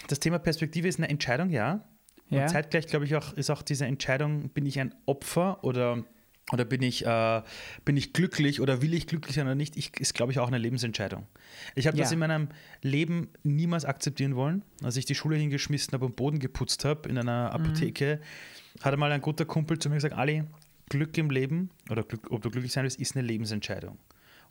das 0.08 0.20
Thema 0.20 0.38
Perspektive 0.38 0.88
ist 0.88 0.98
eine 0.98 1.08
Entscheidung, 1.08 1.50
ja. 1.50 1.84
Ja. 2.28 2.42
Und 2.42 2.48
zeitgleich, 2.48 2.86
glaube 2.86 3.04
ich, 3.04 3.14
auch, 3.16 3.32
ist 3.34 3.50
auch 3.50 3.62
diese 3.62 3.86
Entscheidung, 3.86 4.50
bin 4.50 4.64
ich 4.66 4.80
ein 4.80 4.94
Opfer 5.06 5.62
oder, 5.64 6.02
oder 6.50 6.64
bin, 6.64 6.82
ich, 6.82 7.04
äh, 7.06 7.42
bin 7.84 7.96
ich 7.96 8.12
glücklich 8.12 8.60
oder 8.60 8.80
will 8.82 8.94
ich 8.94 9.06
glücklich 9.06 9.36
sein 9.36 9.46
oder 9.46 9.54
nicht, 9.54 9.76
ich, 9.76 9.98
ist, 10.00 10.14
glaube 10.14 10.32
ich, 10.32 10.38
auch 10.38 10.48
eine 10.48 10.58
Lebensentscheidung. 10.58 11.26
Ich 11.74 11.86
habe 11.86 11.96
Ja. 11.96 12.04
das 12.04 12.12
in 12.12 12.18
meinem 12.18 12.48
Leben 12.80 13.28
niemals 13.42 13.84
akzeptieren 13.84 14.34
wollen. 14.34 14.62
Als 14.82 14.96
ich 14.96 15.04
die 15.04 15.14
Schule 15.14 15.36
hingeschmissen 15.36 15.92
habe 15.92 16.06
und 16.06 16.16
Boden 16.16 16.38
geputzt 16.38 16.84
habe 16.84 17.08
in 17.08 17.18
einer 17.18 17.52
Apotheke, 17.52 18.20
hat 18.80 18.96
mal 18.98 19.12
ein 19.12 19.20
guter 19.20 19.44
Kumpel 19.44 19.78
zu 19.78 19.88
mir 19.90 19.96
gesagt, 19.96 20.14
Ali, 20.14 20.44
Glück 20.92 21.16
im 21.16 21.30
Leben 21.30 21.70
oder 21.90 22.02
Glück, 22.02 22.30
ob 22.30 22.42
du 22.42 22.50
glücklich 22.50 22.72
sein 22.72 22.84
willst, 22.84 23.00
ist 23.00 23.16
eine 23.16 23.26
Lebensentscheidung. 23.26 23.98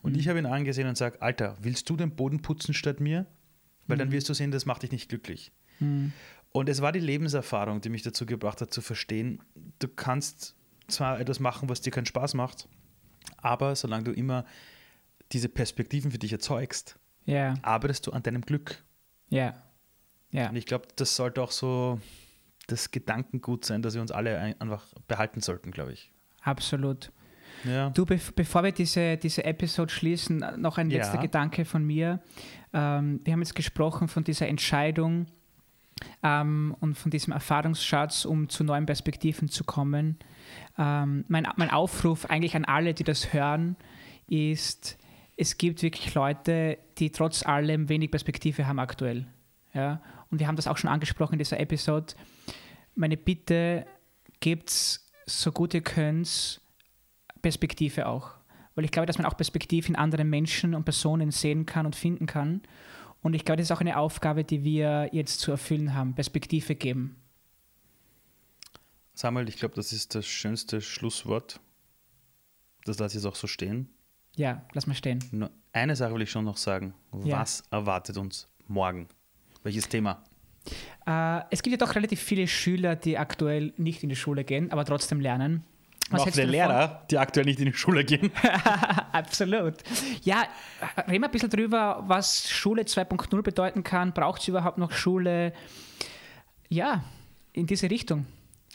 Und 0.01 0.17
ich 0.17 0.27
habe 0.27 0.39
ihn 0.39 0.47
angesehen 0.47 0.87
und 0.87 0.97
sage, 0.97 1.21
Alter, 1.21 1.55
willst 1.61 1.87
du 1.87 1.95
den 1.95 2.15
Boden 2.15 2.41
putzen 2.41 2.73
statt 2.73 2.99
mir? 2.99 3.27
Weil 3.85 3.97
dann 3.97 4.11
wirst 4.11 4.27
du 4.29 4.33
sehen, 4.33 4.49
das 4.51 4.65
macht 4.65 4.81
dich 4.81 4.91
nicht 4.91 5.09
glücklich. 5.09 5.51
Und 6.51 6.67
es 6.69 6.81
war 6.81 6.91
die 6.91 6.99
Lebenserfahrung, 6.99 7.81
die 7.81 7.89
mich 7.89 8.01
dazu 8.01 8.25
gebracht 8.25 8.61
hat, 8.61 8.73
zu 8.73 8.81
verstehen, 8.81 9.41
du 9.79 9.87
kannst 9.87 10.55
zwar 10.87 11.19
etwas 11.19 11.39
machen, 11.39 11.69
was 11.69 11.81
dir 11.81 11.91
keinen 11.91 12.05
Spaß 12.07 12.33
macht, 12.33 12.67
aber 13.37 13.75
solange 13.75 14.05
du 14.05 14.11
immer 14.11 14.45
diese 15.31 15.47
Perspektiven 15.49 16.11
für 16.11 16.17
dich 16.19 16.33
erzeugst, 16.33 16.97
Ja, 17.25 17.53
arbeitest 17.61 18.07
du 18.07 18.11
an 18.11 18.23
deinem 18.23 18.41
Glück. 18.41 18.83
ja, 19.29 19.53
ja. 20.31 20.49
Und 20.49 20.55
ich 20.55 20.65
glaube, 20.65 20.87
das 20.95 21.15
sollte 21.15 21.41
auch 21.41 21.51
so 21.51 21.99
das 22.67 22.91
Gedankengut 22.91 23.65
sein, 23.65 23.81
das 23.81 23.93
wir 23.95 24.01
uns 24.01 24.11
alle 24.11 24.37
ein- 24.39 24.59
einfach 24.61 24.85
behalten 25.07 25.41
sollten, 25.41 25.71
glaube 25.71 25.93
ich. 25.93 26.11
Absolut. 26.41 27.11
Ja. 27.63 27.89
Du, 27.91 28.05
bev 28.05 28.31
bevor 28.33 28.63
wir 28.63 28.71
diese, 28.71 29.17
diese 29.17 29.43
Episode 29.43 29.91
schließen, 29.91 30.43
noch 30.57 30.77
ein 30.77 30.89
Ja. 30.89 30.97
letzter 30.97 31.19
Gedanke 31.19 31.65
von 31.65 31.85
mir. 31.85 32.19
Ähm, 32.73 33.19
wir 33.23 33.33
haben 33.33 33.41
jetzt 33.41 33.55
gesprochen 33.55 34.07
von 34.07 34.23
dieser 34.23 34.47
Entscheidung 34.47 35.27
ähm, 36.23 36.75
und 36.79 36.97
von 36.97 37.11
diesem 37.11 37.33
Erfahrungsschatz, 37.33 38.25
um 38.25 38.49
zu 38.49 38.63
neuen 38.63 38.85
Perspektiven 38.87 39.47
zu 39.49 39.63
kommen. 39.63 40.17
Ähm, 40.77 41.25
mein, 41.27 41.47
mein 41.57 41.69
Aufruf 41.69 42.25
eigentlich 42.25 42.55
an 42.55 42.65
alle, 42.65 42.93
die 42.95 43.03
das 43.03 43.31
hören, 43.33 43.75
ist, 44.27 44.97
es 45.37 45.57
gibt 45.57 45.83
wirklich 45.83 46.13
Leute, 46.15 46.79
die 46.97 47.11
trotz 47.11 47.45
allem 47.45 47.89
wenig 47.89 48.09
Perspektive 48.09 48.65
haben 48.65 48.79
aktuell. 48.79 49.27
Ja? 49.73 50.01
Und 50.31 50.39
wir 50.39 50.47
haben 50.47 50.55
das 50.55 50.67
auch 50.67 50.77
schon 50.77 50.89
angesprochen 50.89 51.33
in 51.33 51.39
dieser 51.39 51.59
Episode. 51.59 52.13
Meine 52.95 53.17
Bitte, 53.17 53.85
gebt's 54.39 55.10
so 55.25 55.51
gut 55.51 55.73
ihr 55.73 55.81
könnt 55.81 56.61
Perspektive 57.41 58.07
auch. 58.07 58.31
Weil 58.75 58.85
ich 58.85 58.91
glaube, 58.91 59.05
dass 59.05 59.17
man 59.17 59.27
auch 59.27 59.35
Perspektive 59.35 59.87
in 59.89 59.95
anderen 59.95 60.29
Menschen 60.29 60.75
und 60.75 60.85
Personen 60.85 61.31
sehen 61.31 61.65
kann 61.65 61.85
und 61.85 61.95
finden 61.95 62.25
kann. 62.25 62.61
Und 63.21 63.33
ich 63.33 63.45
glaube, 63.45 63.57
das 63.57 63.67
ist 63.67 63.71
auch 63.71 63.81
eine 63.81 63.97
Aufgabe, 63.97 64.43
die 64.43 64.63
wir 64.63 65.09
jetzt 65.11 65.39
zu 65.39 65.51
erfüllen 65.51 65.93
haben. 65.93 66.15
Perspektive 66.15 66.75
geben. 66.75 67.17
Samuel, 69.13 69.49
ich 69.49 69.57
glaube, 69.57 69.75
das 69.75 69.91
ist 69.93 70.15
das 70.15 70.25
schönste 70.25 70.81
Schlusswort. 70.81 71.59
Das 72.85 72.97
lasse 72.97 73.17
ich 73.17 73.23
jetzt 73.23 73.31
auch 73.31 73.35
so 73.35 73.45
stehen. 73.47 73.89
Ja, 74.35 74.65
lass 74.73 74.87
mal 74.87 74.95
stehen. 74.95 75.23
Nur 75.31 75.51
eine 75.73 75.95
Sache 75.95 76.13
will 76.13 76.21
ich 76.21 76.31
schon 76.31 76.45
noch 76.45 76.57
sagen. 76.57 76.93
Ja. 77.23 77.41
Was 77.41 77.63
erwartet 77.69 78.17
uns 78.17 78.47
morgen? 78.67 79.07
Welches 79.63 79.87
Thema? 79.87 80.23
Äh, 81.07 81.41
es 81.49 81.63
gibt 81.63 81.71
ja 81.79 81.85
doch 81.85 81.95
relativ 81.95 82.21
viele 82.21 82.47
Schüler, 82.47 82.95
die 82.95 83.17
aktuell 83.17 83.73
nicht 83.77 84.03
in 84.03 84.09
die 84.09 84.15
Schule 84.15 84.43
gehen, 84.43 84.71
aber 84.71 84.85
trotzdem 84.85 85.19
lernen. 85.19 85.63
Was 86.09 86.21
auch 86.21 86.25
der 86.25 86.33
davon? 86.33 86.51
Lehrer, 86.51 87.05
die 87.09 87.17
aktuell 87.17 87.45
nicht 87.45 87.59
in 87.59 87.67
die 87.67 87.73
Schule 87.73 88.03
gehen. 88.03 88.31
Absolut. 89.13 89.75
Ja, 90.23 90.43
reden 91.07 91.21
wir 91.21 91.29
ein 91.29 91.31
bisschen 91.31 91.49
drüber, 91.49 92.03
was 92.05 92.49
Schule 92.49 92.83
2.0 92.83 93.41
bedeuten 93.41 93.83
kann. 93.83 94.13
Braucht 94.13 94.41
es 94.41 94.47
überhaupt 94.47 94.77
noch 94.77 94.91
Schule? 94.91 95.53
Ja, 96.67 97.03
in 97.53 97.65
diese 97.65 97.89
Richtung. 97.89 98.25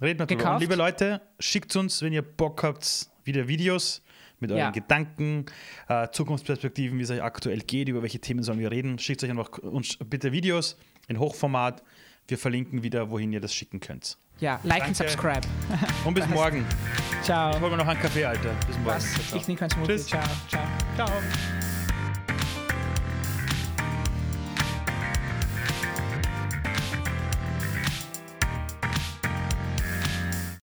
Reden 0.00 0.18
wir 0.18 0.26
drüber. 0.26 0.54
Und 0.54 0.60
liebe 0.60 0.76
Leute, 0.76 1.20
schickt 1.38 1.74
uns, 1.76 2.02
wenn 2.02 2.12
ihr 2.12 2.22
Bock 2.22 2.62
habt, 2.62 3.08
wieder 3.24 3.48
Videos 3.48 4.02
mit 4.40 4.50
euren 4.50 4.60
Ja. 4.60 4.70
Gedanken, 4.70 5.46
äh, 5.88 6.08
Zukunftsperspektiven, 6.10 6.98
wie 6.98 7.02
es 7.02 7.10
euch 7.10 7.22
aktuell 7.22 7.60
geht, 7.60 7.88
über 7.88 8.02
welche 8.02 8.18
Themen 8.18 8.42
sollen 8.42 8.58
wir 8.58 8.70
reden. 8.70 8.98
Schickt 8.98 9.22
euch 9.24 9.30
einfach 9.30 9.58
uns 9.58 9.96
bitte 9.96 10.32
Videos 10.32 10.76
in 11.08 11.18
Hochformat. 11.18 11.82
Wir 12.28 12.38
verlinken 12.38 12.82
wieder, 12.82 13.10
wohin 13.10 13.32
ihr 13.32 13.40
das 13.40 13.54
schicken 13.54 13.80
könnt. 13.80 14.18
Ja, 14.38 14.60
like 14.64 14.80
Danke. 14.80 14.88
und 14.88 14.96
subscribe. 14.96 15.40
Und 16.04 16.14
bis 16.14 16.26
morgen. 16.30 16.64
Ciao. 17.22 17.58
Hol 17.60 17.70
mir 17.70 17.76
noch 17.78 17.86
einen 17.86 18.00
Kaffee, 18.00 18.24
Alter. 18.24 18.52
Bis 18.66 18.76
morgen. 18.78 18.86
Was? 18.86 19.34
Ich 19.34 19.48
nehme 19.48 19.58
keinen 19.58 19.70
Smoothie. 19.70 19.92
Tschüss. 19.94 20.06
Ciao. 20.08 20.22
Ciao. 20.48 20.66
Ciao. 20.96 21.65